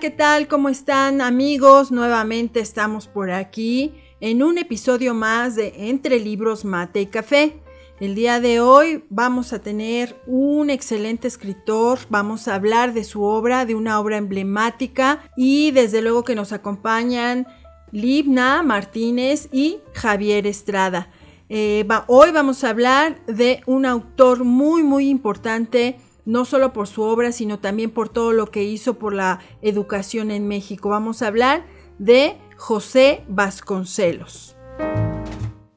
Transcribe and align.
¿Qué 0.00 0.10
tal? 0.10 0.48
¿Cómo 0.48 0.70
están 0.70 1.20
amigos? 1.20 1.92
Nuevamente 1.92 2.58
estamos 2.58 3.06
por 3.06 3.30
aquí 3.30 3.94
en 4.20 4.42
un 4.42 4.58
episodio 4.58 5.14
más 5.14 5.54
de 5.54 5.72
Entre 5.88 6.18
Libros, 6.18 6.64
Mate 6.64 7.02
y 7.02 7.06
Café. 7.06 7.62
El 8.00 8.16
día 8.16 8.40
de 8.40 8.60
hoy 8.60 9.04
vamos 9.08 9.52
a 9.52 9.60
tener 9.60 10.20
un 10.26 10.68
excelente 10.68 11.28
escritor, 11.28 12.00
vamos 12.08 12.48
a 12.48 12.56
hablar 12.56 12.92
de 12.92 13.04
su 13.04 13.22
obra, 13.22 13.66
de 13.66 13.76
una 13.76 14.00
obra 14.00 14.16
emblemática 14.16 15.30
y 15.36 15.70
desde 15.70 16.02
luego 16.02 16.24
que 16.24 16.34
nos 16.34 16.52
acompañan 16.52 17.46
Libna 17.92 18.64
Martínez 18.64 19.48
y 19.52 19.78
Javier 19.92 20.48
Estrada. 20.48 21.08
Eh, 21.48 21.86
hoy 22.08 22.32
vamos 22.32 22.64
a 22.64 22.70
hablar 22.70 23.24
de 23.26 23.62
un 23.66 23.86
autor 23.86 24.42
muy 24.42 24.82
muy 24.82 25.08
importante 25.08 25.98
no 26.24 26.44
solo 26.44 26.72
por 26.72 26.86
su 26.86 27.02
obra, 27.02 27.32
sino 27.32 27.58
también 27.58 27.90
por 27.90 28.08
todo 28.08 28.32
lo 28.32 28.46
que 28.46 28.64
hizo 28.64 28.94
por 28.94 29.12
la 29.12 29.40
educación 29.62 30.30
en 30.30 30.48
México. 30.48 30.88
Vamos 30.88 31.22
a 31.22 31.28
hablar 31.28 31.66
de 31.98 32.36
José 32.56 33.24
Vasconcelos. 33.28 34.56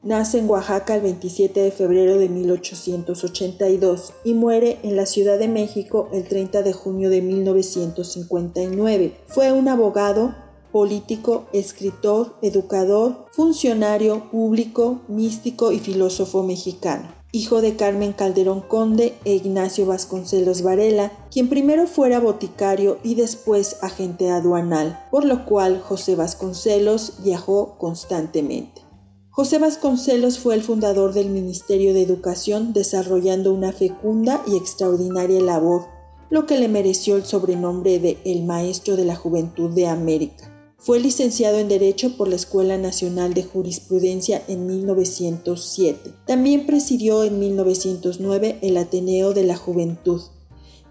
Nace 0.02 0.38
en 0.38 0.48
Oaxaca 0.48 0.94
el 0.94 1.02
27 1.02 1.60
de 1.60 1.70
febrero 1.70 2.16
de 2.16 2.30
1882 2.30 4.14
y 4.24 4.32
muere 4.32 4.78
en 4.82 4.96
la 4.96 5.04
Ciudad 5.04 5.38
de 5.38 5.48
México 5.48 6.08
el 6.12 6.24
30 6.24 6.62
de 6.62 6.72
junio 6.72 7.10
de 7.10 7.20
1959. 7.20 9.18
Fue 9.26 9.52
un 9.52 9.68
abogado, 9.68 10.34
político, 10.72 11.46
escritor, 11.52 12.36
educador, 12.40 13.26
funcionario 13.32 14.30
público, 14.30 15.02
místico 15.08 15.72
y 15.72 15.78
filósofo 15.78 16.42
mexicano 16.42 17.17
hijo 17.30 17.60
de 17.60 17.76
Carmen 17.76 18.12
Calderón 18.12 18.62
Conde 18.62 19.14
e 19.24 19.34
Ignacio 19.34 19.86
Vasconcelos 19.86 20.62
Varela, 20.62 21.12
quien 21.30 21.48
primero 21.48 21.86
fuera 21.86 22.20
boticario 22.20 22.98
y 23.02 23.14
después 23.16 23.76
agente 23.82 24.30
aduanal, 24.30 25.06
por 25.10 25.24
lo 25.24 25.44
cual 25.44 25.80
José 25.80 26.16
Vasconcelos 26.16 27.22
viajó 27.22 27.76
constantemente. 27.78 28.82
José 29.30 29.58
Vasconcelos 29.58 30.38
fue 30.38 30.54
el 30.54 30.62
fundador 30.62 31.12
del 31.12 31.28
Ministerio 31.28 31.94
de 31.94 32.02
Educación 32.02 32.72
desarrollando 32.72 33.52
una 33.52 33.72
fecunda 33.72 34.42
y 34.46 34.56
extraordinaria 34.56 35.40
labor, 35.40 35.86
lo 36.30 36.46
que 36.46 36.58
le 36.58 36.68
mereció 36.68 37.16
el 37.16 37.24
sobrenombre 37.24 37.98
de 38.00 38.18
El 38.24 38.44
Maestro 38.44 38.96
de 38.96 39.04
la 39.04 39.14
Juventud 39.14 39.70
de 39.70 39.86
América. 39.86 40.57
Fue 40.80 41.00
licenciado 41.00 41.58
en 41.58 41.68
Derecho 41.68 42.16
por 42.16 42.28
la 42.28 42.36
Escuela 42.36 42.78
Nacional 42.78 43.34
de 43.34 43.42
Jurisprudencia 43.42 44.44
en 44.46 44.66
1907. 44.66 46.14
También 46.24 46.66
presidió 46.66 47.24
en 47.24 47.40
1909 47.40 48.60
el 48.62 48.76
Ateneo 48.76 49.34
de 49.34 49.42
la 49.42 49.56
Juventud, 49.56 50.22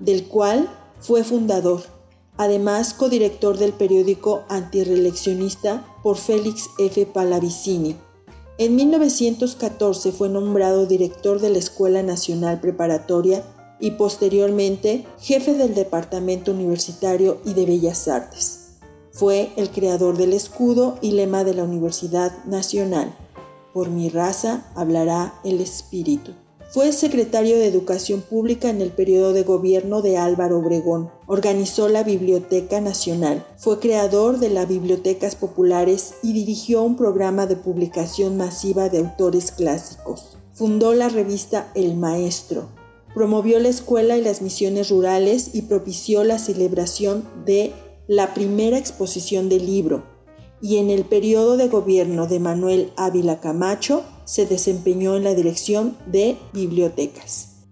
del 0.01 0.27
cual 0.27 0.69
fue 0.99 1.23
fundador, 1.23 1.83
además 2.35 2.93
codirector 2.93 3.57
del 3.57 3.71
periódico 3.71 4.43
antireeleccionista 4.49 5.87
por 6.03 6.17
Félix 6.17 6.69
F. 6.77 7.05
Palavicini. 7.05 7.95
En 8.57 8.75
1914 8.75 10.11
fue 10.11 10.27
nombrado 10.27 10.85
director 10.85 11.39
de 11.39 11.49
la 11.49 11.59
Escuela 11.59 12.03
Nacional 12.03 12.59
Preparatoria 12.59 13.41
y 13.79 13.91
posteriormente 13.91 15.05
jefe 15.21 15.53
del 15.53 15.75
Departamento 15.75 16.51
Universitario 16.51 17.39
y 17.45 17.53
de 17.53 17.65
Bellas 17.65 18.09
Artes. 18.09 18.56
Fue 19.17 19.49
el 19.55 19.71
creador 19.71 20.15
del 20.15 20.31
escudo 20.31 20.99
y 21.01 21.09
lema 21.09 21.43
de 21.43 21.55
la 21.55 21.63
Universidad 21.63 22.31
Nacional. 22.45 23.17
Por 23.73 23.89
mi 23.89 24.09
raza 24.09 24.67
hablará 24.75 25.33
el 25.43 25.59
espíritu. 25.59 26.33
Fue 26.69 26.91
secretario 26.91 27.57
de 27.57 27.65
Educación 27.65 28.21
Pública 28.21 28.69
en 28.69 28.79
el 28.79 28.91
periodo 28.91 29.33
de 29.33 29.41
gobierno 29.41 30.03
de 30.03 30.17
Álvaro 30.17 30.59
Obregón. 30.59 31.09
Organizó 31.25 31.89
la 31.89 32.03
Biblioteca 32.03 32.79
Nacional. 32.79 33.43
Fue 33.57 33.79
creador 33.79 34.37
de 34.37 34.51
las 34.51 34.67
Bibliotecas 34.67 35.35
Populares 35.35 36.13
y 36.21 36.33
dirigió 36.33 36.83
un 36.83 36.95
programa 36.95 37.47
de 37.47 37.55
publicación 37.55 38.37
masiva 38.37 38.89
de 38.89 38.99
autores 38.99 39.51
clásicos. 39.51 40.37
Fundó 40.53 40.93
la 40.93 41.09
revista 41.09 41.71
El 41.73 41.95
Maestro. 41.95 42.67
Promovió 43.15 43.59
la 43.59 43.69
escuela 43.69 44.15
y 44.15 44.21
las 44.21 44.43
misiones 44.43 44.91
rurales 44.91 45.55
y 45.55 45.63
propició 45.63 46.23
la 46.23 46.37
celebración 46.37 47.27
de 47.47 47.73
la 48.07 48.33
primera 48.33 48.77
exposición 48.77 49.49
del 49.49 49.65
libro 49.65 50.03
y 50.61 50.77
en 50.77 50.89
el 50.89 51.03
periodo 51.03 51.57
de 51.57 51.67
gobierno 51.67 52.25
de 52.25 52.39
Manuel 52.39 52.93
Ávila 52.95 53.41
Camacho 53.41 54.03
se 54.23 54.45
desempeñó 54.45 55.15
en 55.17 55.25
la 55.25 55.35
dirección 55.35 55.97
de 56.05 56.37
bibliotecas. 56.53 57.65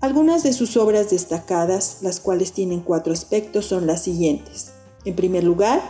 Algunas 0.00 0.42
de 0.42 0.52
sus 0.52 0.76
obras 0.76 1.10
destacadas, 1.10 1.98
las 2.02 2.20
cuales 2.20 2.52
tienen 2.52 2.80
cuatro 2.80 3.12
aspectos, 3.12 3.66
son 3.66 3.86
las 3.86 4.02
siguientes. 4.02 4.72
En 5.04 5.16
primer 5.16 5.44
lugar, 5.44 5.82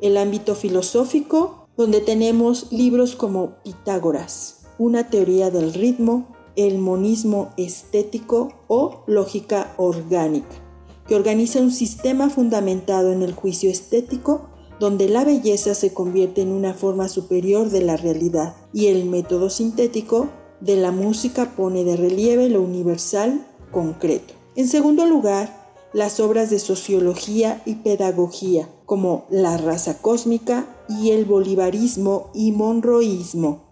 el 0.00 0.18
ámbito 0.18 0.54
filosófico, 0.54 1.68
donde 1.76 2.00
tenemos 2.00 2.70
libros 2.70 3.16
como 3.16 3.62
Pitágoras, 3.62 4.66
una 4.78 5.08
teoría 5.08 5.50
del 5.50 5.72
ritmo, 5.72 6.36
el 6.54 6.78
monismo 6.78 7.52
estético 7.56 8.52
o 8.68 9.04
lógica 9.06 9.74
orgánica 9.78 10.67
que 11.08 11.16
organiza 11.16 11.60
un 11.60 11.72
sistema 11.72 12.28
fundamentado 12.28 13.12
en 13.12 13.22
el 13.22 13.32
juicio 13.32 13.70
estético 13.70 14.48
donde 14.78 15.08
la 15.08 15.24
belleza 15.24 15.74
se 15.74 15.92
convierte 15.92 16.42
en 16.42 16.52
una 16.52 16.74
forma 16.74 17.08
superior 17.08 17.70
de 17.70 17.82
la 17.82 17.96
realidad 17.96 18.54
y 18.72 18.86
el 18.86 19.06
método 19.06 19.50
sintético 19.50 20.28
de 20.60 20.76
la 20.76 20.92
música 20.92 21.56
pone 21.56 21.84
de 21.84 21.96
relieve 21.96 22.48
lo 22.48 22.62
universal 22.62 23.46
concreto. 23.72 24.34
En 24.54 24.68
segundo 24.68 25.06
lugar, 25.06 25.66
las 25.92 26.20
obras 26.20 26.50
de 26.50 26.58
sociología 26.58 27.62
y 27.64 27.76
pedagogía, 27.76 28.68
como 28.84 29.24
La 29.30 29.56
raza 29.56 30.00
cósmica 30.00 30.66
y 30.88 31.10
el 31.10 31.24
bolivarismo 31.24 32.30
y 32.34 32.52
monroísmo, 32.52 33.64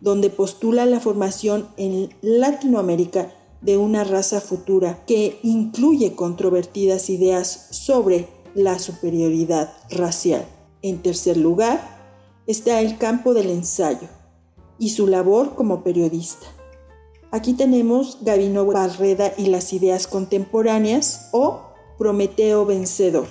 donde 0.00 0.30
postula 0.30 0.86
la 0.86 1.00
formación 1.00 1.68
en 1.76 2.10
Latinoamérica 2.22 3.32
de 3.60 3.76
una 3.76 4.04
raza 4.04 4.40
futura 4.40 5.04
que 5.06 5.38
incluye 5.42 6.14
controvertidas 6.14 7.10
ideas 7.10 7.68
sobre 7.70 8.28
la 8.54 8.78
superioridad 8.78 9.72
racial. 9.90 10.44
En 10.82 11.02
tercer 11.02 11.36
lugar, 11.36 11.98
está 12.46 12.80
el 12.80 12.98
campo 12.98 13.34
del 13.34 13.50
ensayo 13.50 14.08
y 14.78 14.90
su 14.90 15.06
labor 15.06 15.54
como 15.54 15.82
periodista. 15.82 16.46
Aquí 17.30 17.52
tenemos 17.52 18.18
Gabino 18.22 18.64
Barreda 18.64 19.32
y 19.36 19.46
las 19.46 19.72
ideas 19.72 20.06
contemporáneas 20.06 21.28
o 21.32 21.60
Prometeo 21.98 22.64
Vencedor, 22.64 23.26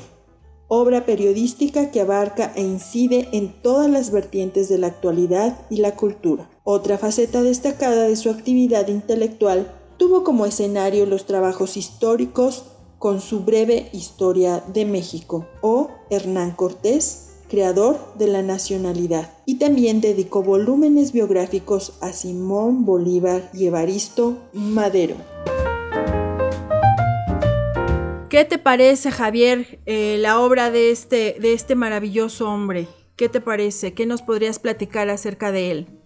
obra 0.67 1.05
periodística 1.05 1.89
que 1.89 2.01
abarca 2.01 2.51
e 2.55 2.61
incide 2.61 3.29
en 3.31 3.59
todas 3.61 3.89
las 3.89 4.11
vertientes 4.11 4.69
de 4.69 4.77
la 4.77 4.87
actualidad 4.87 5.57
y 5.69 5.77
la 5.77 5.95
cultura. 5.95 6.49
Otra 6.63 6.97
faceta 6.97 7.41
destacada 7.41 8.03
de 8.03 8.16
su 8.17 8.29
actividad 8.29 8.87
intelectual 8.89 9.73
tuvo 9.97 10.23
como 10.23 10.46
escenario 10.46 11.05
los 11.05 11.26
trabajos 11.26 11.78
históricos 11.78 12.66
con 12.99 13.22
su 13.22 13.41
breve 13.41 13.90
Historia 13.94 14.64
de 14.73 14.85
México 14.85 15.47
o 15.61 15.91
Hernán 16.09 16.52
Cortés, 16.52 17.35
creador 17.49 17.97
de 18.17 18.28
la 18.28 18.41
nacionalidad, 18.41 19.34
y 19.46 19.55
también 19.55 20.02
dedicó 20.02 20.44
volúmenes 20.44 21.14
biográficos 21.14 21.94
a 22.02 22.11
Simón 22.11 22.85
Bolívar 22.85 23.49
y 23.53 23.67
Evaristo 23.67 24.38
Madero. 24.53 25.16
¿Qué 28.29 28.43
te 28.43 28.58
parece, 28.58 29.09
Javier, 29.09 29.79
eh, 29.85 30.17
la 30.20 30.41
obra 30.41 30.70
de 30.70 30.91
este, 30.91 31.38
de 31.40 31.53
este 31.53 31.76
maravilloso 31.76 32.50
hombre? 32.50 32.88
¿Qué 33.16 33.29
te 33.29 33.40
parece? 33.40 33.93
¿Qué 33.93 34.05
nos 34.05 34.22
podrías 34.22 34.59
platicar 34.59 35.09
acerca 35.09 35.52
de 35.52 35.72
él? 35.72 35.97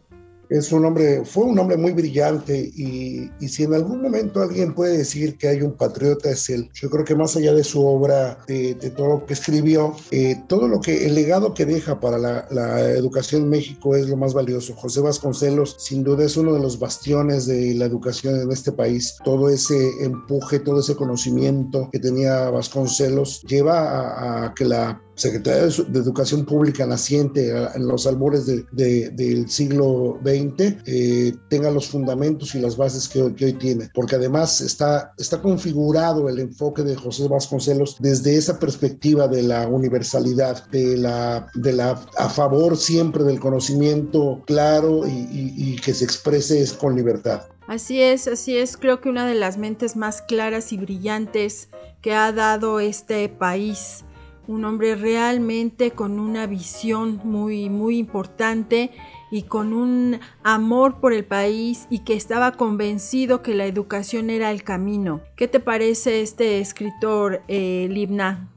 Es 0.52 0.70
un 0.74 0.84
hombre, 0.84 1.24
fue 1.24 1.46
un 1.46 1.58
hombre 1.58 1.78
muy 1.78 1.94
brillante 1.94 2.72
y, 2.76 3.32
y, 3.40 3.48
si 3.48 3.64
en 3.64 3.74
algún 3.74 4.02
momento 4.02 4.42
alguien 4.42 4.74
puede 4.74 4.98
decir 4.98 5.38
que 5.38 5.48
hay 5.48 5.62
un 5.62 5.78
patriota 5.78 6.30
es 6.30 6.50
él. 6.50 6.70
Yo 6.74 6.90
creo 6.90 7.06
que 7.06 7.16
más 7.16 7.38
allá 7.38 7.54
de 7.54 7.64
su 7.64 7.86
obra, 7.86 8.38
de, 8.48 8.76
de 8.76 8.90
todo 8.90 9.08
lo 9.08 9.26
que 9.26 9.34
escribió, 9.34 9.96
eh, 10.12 10.44
todo 10.50 10.68
lo 10.68 10.82
que, 10.82 11.06
el 11.06 11.16
legado 11.16 11.54
que 11.54 11.66
deja 11.66 12.02
para 12.02 12.18
la, 12.18 12.82
educación 12.92 13.44
en 13.44 13.50
México 13.50 13.96
es 13.96 14.10
lo 14.10 14.18
más 14.18 14.34
valioso. 14.34 14.76
José 14.76 15.00
Vasconcelos 15.00 15.78
sin 15.80 16.04
duda 16.04 16.26
es 16.26 16.36
uno 16.36 16.54
de 16.54 16.60
los 16.60 16.78
bastiones 16.78 17.46
de 17.46 17.74
la 17.76 17.86
educación 17.86 18.42
en 18.42 18.52
este 18.52 18.74
país. 18.74 19.16
Todo 19.24 19.48
ese 19.48 20.04
empuje, 20.04 20.60
todo 20.60 20.82
ese 20.82 20.98
conocimiento 20.98 21.88
que 21.94 22.00
tenía 22.00 22.50
Vasconcelos 22.50 23.42
lleva 23.44 23.80
a, 23.80 24.46
a 24.46 24.54
que 24.54 24.66
la 24.66 25.02
Secretaría 25.22 25.68
de 25.88 26.00
Educación 26.00 26.46
Pública 26.46 26.86
naciente 26.86 27.52
en 27.76 27.88
los 27.88 28.08
albores 28.08 28.48
del 28.48 29.50
siglo 29.50 30.20
XX 30.24 30.78
eh, 30.86 31.34
tenga 31.48 31.70
los 31.70 31.88
fundamentos 31.88 32.56
y 32.56 32.60
las 32.60 32.76
bases 32.76 33.08
que 33.08 33.22
hoy, 33.22 33.34
tiene, 33.34 33.90
porque 33.94 34.16
además 34.16 34.62
está, 34.62 35.14
está 35.18 35.42
configurado 35.42 36.28
el 36.28 36.40
enfoque 36.40 36.82
de 36.84 36.96
José 36.96 37.28
Vasconcelos 37.28 37.98
desde 38.00 38.36
esa 38.36 38.58
perspectiva 38.58 39.28
de 39.28 39.44
la 39.44 39.68
universalidad, 39.68 40.68
de 40.70 40.98
la, 40.98 41.48
de 41.54 41.74
la 41.74 41.92
a 42.18 42.30
favor 42.30 42.76
siempre 42.76 43.24
del 43.24 43.40
conocimiento 43.40 44.42
claro 44.48 45.06
y, 45.06 45.28
y 45.56 45.76
que 45.78 45.94
se 45.94 46.04
exprese 46.04 46.66
con 46.80 46.96
libertad. 46.96 47.44
Así 47.68 48.02
es, 48.02 48.28
así 48.28 48.58
es, 48.58 48.76
creo 48.76 49.02
que 49.02 49.10
una 49.10 49.28
de 49.28 49.36
las 49.36 49.58
mentes 49.58 49.96
más 49.96 50.24
claras 50.24 50.74
y 50.74 50.78
brillantes 50.78 51.70
que 52.02 52.14
ha 52.14 52.32
dado 52.32 52.80
este 52.80 53.30
país 53.30 54.04
un 54.52 54.66
hombre 54.66 54.96
realmente 54.96 55.92
con 55.92 56.20
una 56.20 56.46
visión 56.46 57.22
muy, 57.24 57.70
muy 57.70 57.98
importante 57.98 58.92
y 59.32 59.44
con 59.44 59.74
un 59.74 60.20
amor 60.44 61.00
por 61.00 61.14
el 61.14 61.24
país 61.24 61.88
y 61.90 62.00
que 62.00 62.16
estaba 62.16 62.52
convencido 62.52 63.42
que 63.42 63.56
la 63.56 63.66
educación 63.66 64.30
era 64.30 64.52
el 64.52 64.64
camino. 64.64 65.22
¿Qué 65.38 65.48
te 65.48 65.62
parece 65.62 66.22
este 66.22 66.60
escritor, 66.60 67.42
eh, 67.48 67.88
Libna? 67.90 68.50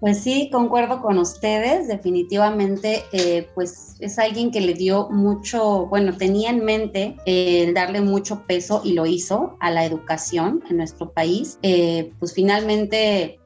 Pues 0.00 0.20
sí, 0.22 0.48
concuerdo 0.52 1.02
con 1.02 1.18
ustedes, 1.18 1.88
definitivamente, 1.88 3.02
eh, 3.12 3.48
pues 3.54 3.96
es 3.98 4.18
alguien 4.20 4.52
que 4.52 4.60
le 4.60 4.74
dio 4.74 5.08
mucho, 5.10 5.86
bueno, 5.86 6.16
tenía 6.16 6.50
en 6.50 6.64
mente 6.64 7.16
eh, 7.26 7.72
darle 7.74 8.00
mucho 8.00 8.44
peso 8.46 8.80
y 8.84 8.92
lo 8.92 9.06
hizo 9.06 9.56
a 9.58 9.72
la 9.72 9.84
educación 9.84 10.62
en 10.70 10.76
nuestro 10.76 11.10
país. 11.10 11.58
Eh, 11.62 12.12
pues 12.20 12.32
finalmente 12.32 13.40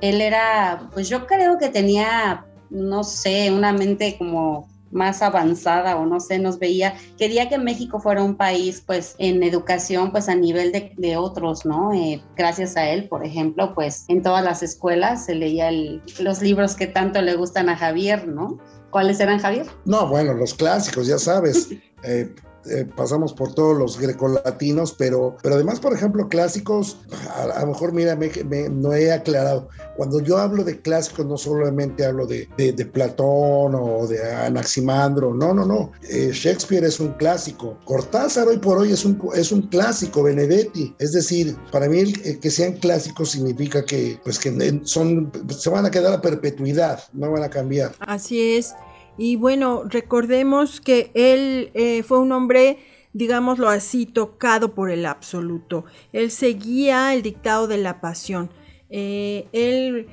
él 0.00 0.20
era, 0.20 0.88
pues 0.92 1.08
yo 1.08 1.26
creo 1.26 1.58
que 1.58 1.68
tenía, 1.68 2.46
no 2.70 3.04
sé, 3.04 3.50
una 3.50 3.72
mente 3.72 4.16
como 4.18 4.68
más 4.90 5.22
avanzada 5.22 5.96
o 5.96 6.06
no 6.06 6.20
sé, 6.20 6.38
nos 6.38 6.58
veía, 6.58 6.94
quería 7.16 7.48
que 7.48 7.58
México 7.58 8.00
fuera 8.00 8.22
un 8.22 8.36
país 8.36 8.82
pues 8.84 9.14
en 9.18 9.42
educación 9.42 10.10
pues 10.10 10.28
a 10.28 10.34
nivel 10.34 10.72
de, 10.72 11.16
otros, 11.16 11.64
¿no? 11.64 11.92
Eh, 11.92 12.22
gracias 12.36 12.76
a 12.76 12.88
él, 12.88 13.08
por 13.08 13.24
ejemplo, 13.24 13.74
pues 13.74 14.04
en 14.08 14.22
todas 14.22 14.44
las 14.44 14.62
escuelas 14.62 15.26
se 15.26 15.34
leía 15.34 15.70
los 16.18 16.42
libros 16.42 16.74
que 16.74 16.86
tanto 16.86 17.22
le 17.22 17.36
gustan 17.36 17.68
a 17.68 17.76
Javier, 17.76 18.26
¿no? 18.26 18.58
¿Cuáles 18.90 19.20
eran, 19.20 19.38
Javier? 19.38 19.66
No, 19.84 20.08
bueno, 20.08 20.34
los 20.34 20.54
clásicos, 20.54 21.06
ya 21.06 21.18
sabes. 21.18 21.68
Eh, 22.02 22.34
eh, 22.66 22.86
pasamos 22.96 23.32
por 23.32 23.54
todos 23.54 23.76
los 23.76 23.98
grecolatinos, 23.98 24.92
pero, 24.92 25.36
pero 25.42 25.54
además, 25.54 25.80
por 25.80 25.94
ejemplo, 25.94 26.28
clásicos, 26.28 26.98
a, 27.34 27.60
lo 27.60 27.68
mejor, 27.68 27.92
mira, 27.92 28.16
me, 28.16 28.68
no 28.68 28.92
he 28.92 29.12
aclarado. 29.12 29.68
Cuando 29.96 30.20
yo 30.20 30.38
hablo 30.38 30.62
de 30.64 30.80
clásicos, 30.80 31.26
no 31.26 31.36
solamente 31.36 32.04
hablo 32.04 32.26
de, 32.26 32.48
de, 32.56 32.86
Platón 32.86 33.74
o 33.74 34.06
de 34.06 34.22
Anaximandro, 34.34 35.34
no, 35.34 35.54
no, 35.54 35.64
no. 35.64 35.92
Eh, 36.08 36.30
Shakespeare 36.32 36.84
es 36.84 37.00
un 37.00 37.12
clásico. 37.14 37.78
Cortázar 37.84 38.48
hoy 38.48 38.58
por 38.58 38.78
hoy 38.78 38.92
es 38.92 39.04
un, 39.04 39.18
es 39.34 39.52
un 39.52 39.62
clásico, 39.62 40.22
Benedetti. 40.22 40.94
Es 40.98 41.12
decir, 41.12 41.56
para 41.72 41.88
mí 41.88 42.00
el, 42.00 42.40
que 42.40 42.50
sean 42.50 42.74
clásicos 42.74 43.30
significa 43.30 43.84
que, 43.84 44.18
pues, 44.24 44.38
que 44.38 44.80
son, 44.84 45.32
se 45.48 45.70
van 45.70 45.86
a 45.86 45.90
quedar 45.90 46.12
a 46.12 46.20
perpetuidad, 46.20 47.00
no 47.12 47.30
van 47.30 47.42
a 47.42 47.50
cambiar. 47.50 47.92
Así 48.00 48.56
es. 48.56 48.74
Y 49.20 49.36
bueno, 49.36 49.82
recordemos 49.84 50.80
que 50.80 51.10
él 51.12 51.70
eh, 51.74 52.02
fue 52.02 52.20
un 52.20 52.32
hombre, 52.32 52.78
digámoslo 53.12 53.68
así, 53.68 54.06
tocado 54.06 54.74
por 54.74 54.90
el 54.90 55.04
absoluto. 55.04 55.84
Él 56.14 56.30
seguía 56.30 57.12
el 57.12 57.20
dictado 57.20 57.68
de 57.68 57.76
la 57.76 58.00
pasión. 58.00 58.48
Eh, 58.88 59.46
él 59.52 60.06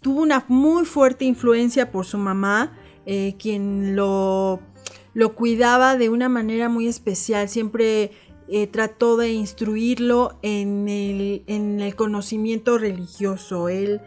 tuvo 0.00 0.22
una 0.22 0.44
muy 0.48 0.84
fuerte 0.86 1.24
influencia 1.24 1.92
por 1.92 2.04
su 2.04 2.18
mamá, 2.18 2.76
eh, 3.06 3.36
quien 3.38 3.94
lo, 3.94 4.58
lo, 5.14 5.36
cuidaba 5.36 5.96
de 5.96 6.08
una 6.08 6.28
manera 6.28 6.68
muy 6.68 6.88
especial. 6.88 7.48
Siempre 7.48 8.10
trató 8.72 9.16
de 9.16 9.30
instruirlo 9.30 10.36
en 10.42 10.88
el, 10.88 11.44
en 11.46 11.78
el 11.78 11.94
conocimiento 11.94 12.76
religioso. 12.76 13.68
Él 13.68 14.00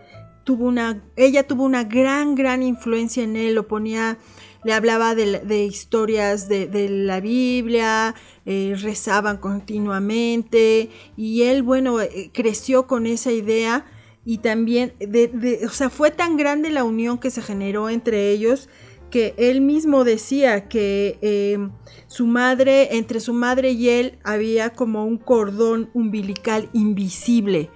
una, 0.53 1.03
ella 1.15 1.47
tuvo 1.47 1.63
una 1.63 1.83
gran, 1.83 2.35
gran 2.35 2.63
influencia 2.63 3.23
en 3.23 3.35
él, 3.35 3.55
lo 3.55 3.67
ponía, 3.67 4.17
le 4.63 4.73
hablaba 4.73 5.15
de, 5.15 5.65
historias 5.65 6.47
de, 6.49 6.87
la 6.89 7.19
Biblia, 7.19 8.15
eh, 8.45 8.75
rezaban 8.81 9.37
continuamente 9.37 10.89
y 11.15 11.43
él, 11.43 11.63
bueno, 11.63 12.01
eh, 12.01 12.31
creció 12.33 12.87
con 12.87 13.05
esa 13.05 13.31
idea 13.31 13.85
y 14.25 14.39
también, 14.39 14.93
de, 14.99 15.61
o 15.65 15.69
sea, 15.69 15.89
fue 15.89 16.11
tan 16.11 16.37
grande 16.37 16.69
la 16.69 16.83
unión 16.83 17.17
que 17.17 17.31
se 17.31 17.41
generó 17.41 17.89
entre 17.89 18.31
ellos 18.31 18.69
que 19.09 19.33
él 19.37 19.61
mismo 19.61 20.03
decía 20.03 20.67
que 20.67 21.17
em, 21.21 21.71
su 22.07 22.27
madre, 22.27 22.97
entre 22.97 23.19
su 23.19 23.33
madre 23.33 23.71
y 23.71 23.89
él 23.89 24.19
había 24.23 24.71
como 24.71 25.05
un 25.05 25.17
cordón 25.17 25.89
umbilical 25.93 26.69
invisible 26.73 27.71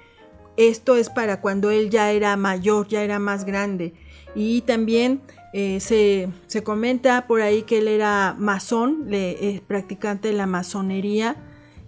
esto 0.58 0.96
es 0.96 1.10
para 1.10 1.42
cuando 1.42 1.72
él 1.72 1.90
ya 1.90 2.12
era 2.12 2.38
mayor, 2.38 2.88
ya 2.88 3.04
era 3.04 3.20
más 3.20 3.46
grande. 3.46 3.94
Y 4.36 4.62
también 4.62 5.22
eh, 5.54 5.80
se, 5.80 6.64
comenta 6.64 7.28
por 7.28 7.42
ahí 7.42 7.62
que 7.62 7.78
él 7.78 7.88
era 7.88 8.36
masón, 8.38 9.06
le, 9.08 9.62
practicante 9.68 10.30
de 10.30 10.34
la 10.34 10.48
masonería. 10.48 11.36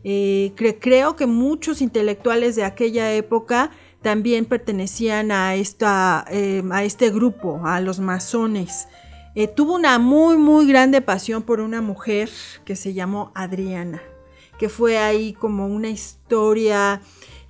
Eh, 0.03 0.53
creo 0.79 1.15
que 1.15 1.25
muchos 1.25 1.81
intelectuales 1.81 2.55
de 2.55 2.63
aquella 2.63 3.11
época 3.13 3.71
también 4.03 4.45
pertenecían 4.45 5.31
a, 5.31 5.55
esta, 5.55 6.25
eh, 6.29 6.63
a 6.71 6.83
este 6.83 7.09
grupo, 7.09 7.61
a 7.65 7.81
los 7.81 7.99
masones. 7.99 8.87
tuvo 9.55 9.73
una 9.73 9.97
muy, 9.97 10.37
muy 10.37 10.67
grande 10.67 11.01
pasión 11.01 11.41
por 11.41 11.59
una 11.59 11.81
mujer 11.81 12.29
que 12.65 12.75
se 12.75 12.93
llamó 12.93 13.31
Adriana, 13.33 13.99
que 14.59 14.69
fue 14.69 14.99
ahí 14.99 15.33
como 15.33 15.65
una 15.67 15.89
historia 15.89 17.01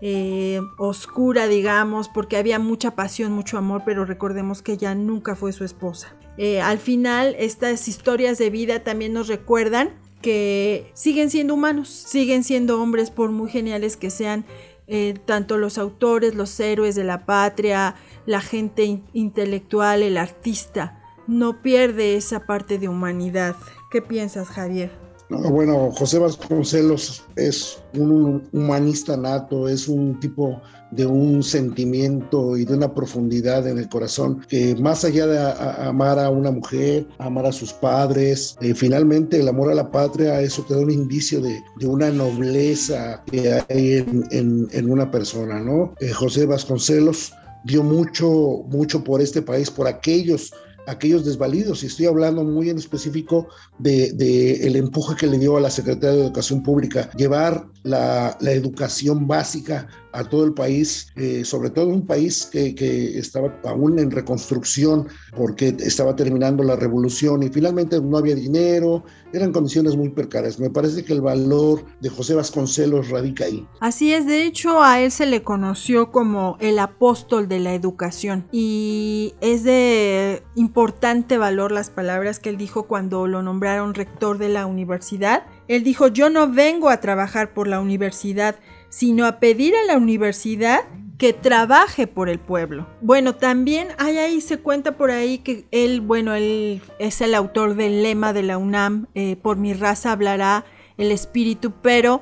eh, 0.02 0.62
oscura, 0.78 1.48
digamos, 1.48 2.10
porque 2.10 2.38
había 2.38 2.60
mucha 2.60 2.92
pasión, 2.92 3.32
mucho 3.32 3.58
amor, 3.58 3.84
pero 3.86 4.06
recordemos 4.06 4.62
que 4.62 4.74
ella 4.74 4.96
nunca 4.96 5.36
fue 5.36 5.54
su 5.54 5.64
esposa. 5.64 6.16
Eh, 6.38 6.62
al 6.62 6.80
final, 6.80 7.36
estas 7.40 7.88
historias 7.88 8.38
de 8.38 8.50
vida 8.50 8.84
también 8.84 9.14
nos 9.14 9.28
recuerdan 9.28 9.92
que 10.22 10.92
siguen 10.94 11.30
siendo 11.30 11.54
humanos, 11.54 11.90
siguen 11.90 12.44
siendo 12.44 12.82
hombres 12.82 13.12
por 13.12 13.32
muy 13.32 13.50
geniales 13.50 13.96
que 13.96 14.10
sean 14.10 14.46
eh, 14.88 15.16
tanto 15.26 15.58
los 15.58 15.78
autores, 15.78 16.36
los 16.36 16.60
héroes 16.60 16.96
de 16.96 17.04
la 17.04 17.26
patria, 17.26 17.96
la 18.26 18.42
gente 18.42 19.02
intelectual, 19.14 20.04
el 20.04 20.18
artista, 20.18 21.02
no 21.28 21.62
pierde 21.62 22.16
esa 22.16 22.46
parte 22.46 22.78
de 22.78 22.90
humanidad. 22.90 23.56
¿Qué 23.92 24.02
piensas, 24.02 24.50
Javier? 24.50 25.05
Bueno, 25.50 25.92
José 25.92 26.20
Vasconcelos 26.20 27.24
es 27.36 27.80
un 27.94 28.48
humanista 28.52 29.18
nato, 29.18 29.68
es 29.68 29.88
un 29.88 30.20
tipo 30.20 30.62
de 30.92 31.06
un 31.06 31.44
sentimiento 31.44 32.56
y 32.58 32.66
de 32.66 32.74
una 32.74 32.94
profundidad 32.94 33.68
en 33.68 33.78
el 33.78 33.90
corazón 33.90 34.46
que 34.48 34.76
más 34.76 35.04
allá 35.04 35.28
de 35.28 35.40
amar 35.88 36.20
a 36.20 36.30
una 36.30 36.52
mujer, 36.52 37.08
amar 37.18 37.46
a 37.46 37.52
sus 37.52 37.74
padres, 37.74 38.56
eh, 38.62 38.74
finalmente 38.74 39.40
el 39.40 39.48
amor 39.48 39.72
a 39.72 39.76
la 39.76 39.92
patria, 39.92 40.42
eso 40.42 40.64
te 40.64 40.74
da 40.74 40.82
un 40.82 40.92
indicio 40.92 41.42
de, 41.42 41.62
una 41.86 42.10
nobleza 42.10 43.24
que 43.26 43.62
hay 43.70 44.06
en, 44.32 44.90
una 44.90 45.12
persona, 45.12 45.60
¿no? 45.60 45.94
Eh, 46.00 46.12
José 46.12 46.46
Vasconcelos 46.46 47.34
dio 47.66 47.84
mucho, 47.84 48.64
mucho 48.70 49.04
por 49.04 49.22
este 49.22 49.42
país, 49.42 49.70
por 49.70 49.88
aquellos 49.88 50.54
aquellos 50.88 51.26
desvalidos. 51.26 51.84
Y 51.84 51.88
estoy 51.88 52.06
hablando 52.06 52.44
muy 52.44 52.70
en 52.70 52.78
específico 52.78 53.48
de, 53.80 54.66
el 54.66 54.76
empuje 54.76 55.16
que 55.16 55.28
le 55.28 55.38
dio 55.38 55.58
a 55.58 55.62
la 55.62 55.70
Secretaría 55.70 56.16
de 56.16 56.26
Educación 56.26 56.64
Pública, 56.64 57.10
llevar 57.16 57.68
la, 57.84 58.38
la 58.40 58.52
educación 58.52 59.28
básica 59.28 59.88
a 60.16 60.24
todo 60.24 60.46
el 60.46 60.54
país, 60.54 61.08
eh, 61.16 61.44
sobre 61.44 61.70
todo 61.70 61.88
un 61.88 62.06
país 62.06 62.48
que, 62.52 62.74
que, 62.74 63.20
estaba 63.20 63.54
aún 63.66 64.00
en 64.00 64.10
reconstrucción 64.10 65.08
porque 65.36 65.76
estaba 65.80 66.16
terminando 66.16 66.64
la 66.64 66.76
revolución 66.78 67.44
y 67.44 67.50
finalmente 67.50 68.00
no 68.00 68.18
había 68.18 68.36
dinero, 68.36 69.04
eran 69.34 69.52
condiciones 69.52 69.98
muy 69.98 70.10
precarias. 70.10 70.58
Me 70.58 70.70
parece 70.70 71.04
que 71.04 71.12
el 71.12 71.22
valor 71.22 71.86
de 72.00 72.10
José 72.10 72.34
Vasconcelos 72.34 73.10
radica 73.10 73.46
ahí. 73.46 73.68
Así 73.82 74.14
es, 74.14 74.26
de 74.26 74.46
hecho 74.46 74.82
a 74.82 75.02
él 75.02 75.12
se 75.12 75.26
le 75.26 75.44
conoció 75.44 76.12
como 76.12 76.56
el 76.62 76.80
apóstol 76.80 77.50
de 77.50 77.60
la 77.60 77.74
educación 77.74 78.48
y 78.52 79.34
es 79.42 79.64
de 79.64 80.44
importante 80.76 81.38
valor 81.38 81.72
las 81.72 81.90
palabras 81.90 82.40
que 82.40 82.50
él 82.50 82.58
dijo 82.58 82.84
cuando 82.84 83.28
lo 83.28 83.42
nombraron 83.42 83.94
rector 83.94 84.38
de 84.38 84.50
la 84.50 84.66
universidad. 84.66 85.44
Él 85.70 85.86
dijo, 85.86 86.10
yo 86.10 86.30
no 86.30 86.52
vengo 86.52 86.90
a 86.90 87.00
trabajar 87.00 87.54
por 87.54 87.70
la 87.70 87.80
universidad, 87.80 88.58
sino 88.90 89.26
a 89.26 89.40
pedir 89.40 89.74
a 89.74 89.86
la 89.86 89.96
universidad 89.96 90.82
que 91.18 91.32
trabaje 91.32 92.08
por 92.08 92.28
el 92.28 92.40
pueblo. 92.40 92.88
Bueno, 93.00 93.36
también 93.36 93.88
hay 93.98 94.18
ahí, 94.18 94.42
se 94.42 94.58
cuenta 94.58 94.98
por 94.98 95.12
ahí 95.12 95.38
que 95.38 95.64
él, 95.72 96.02
bueno, 96.02 96.34
él 96.34 96.82
es 97.00 97.22
el 97.22 97.36
autor 97.36 97.76
del 97.76 98.04
lema 98.04 98.34
de 98.34 98.44
la 98.44 98.58
UNAM, 98.58 99.08
eh, 99.16 99.38
por 99.38 99.56
mi 99.56 99.74
raza 99.74 100.12
hablará 100.12 100.66
el 100.98 101.10
espíritu, 101.14 101.72
pero 101.82 102.22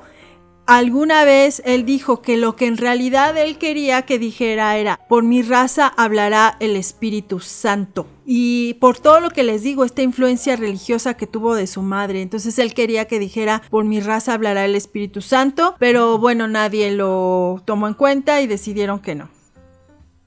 Alguna 0.66 1.24
vez 1.24 1.60
él 1.66 1.84
dijo 1.84 2.22
que 2.22 2.38
lo 2.38 2.56
que 2.56 2.66
en 2.66 2.78
realidad 2.78 3.36
él 3.36 3.58
quería 3.58 4.02
que 4.02 4.18
dijera 4.18 4.78
era, 4.78 4.98
por 5.10 5.22
mi 5.22 5.42
raza 5.42 5.88
hablará 5.88 6.56
el 6.58 6.76
Espíritu 6.76 7.40
Santo. 7.40 8.06
Y 8.24 8.74
por 8.80 8.98
todo 8.98 9.20
lo 9.20 9.28
que 9.28 9.42
les 9.42 9.62
digo, 9.62 9.84
esta 9.84 10.00
influencia 10.00 10.56
religiosa 10.56 11.18
que 11.18 11.26
tuvo 11.26 11.54
de 11.54 11.66
su 11.66 11.82
madre. 11.82 12.22
Entonces 12.22 12.58
él 12.58 12.72
quería 12.72 13.04
que 13.04 13.18
dijera, 13.18 13.60
por 13.68 13.84
mi 13.84 14.00
raza 14.00 14.32
hablará 14.32 14.64
el 14.64 14.74
Espíritu 14.74 15.20
Santo, 15.20 15.74
pero 15.78 16.18
bueno, 16.18 16.48
nadie 16.48 16.90
lo 16.92 17.60
tomó 17.66 17.86
en 17.86 17.94
cuenta 17.94 18.40
y 18.40 18.46
decidieron 18.46 19.00
que 19.00 19.14
no. 19.14 19.28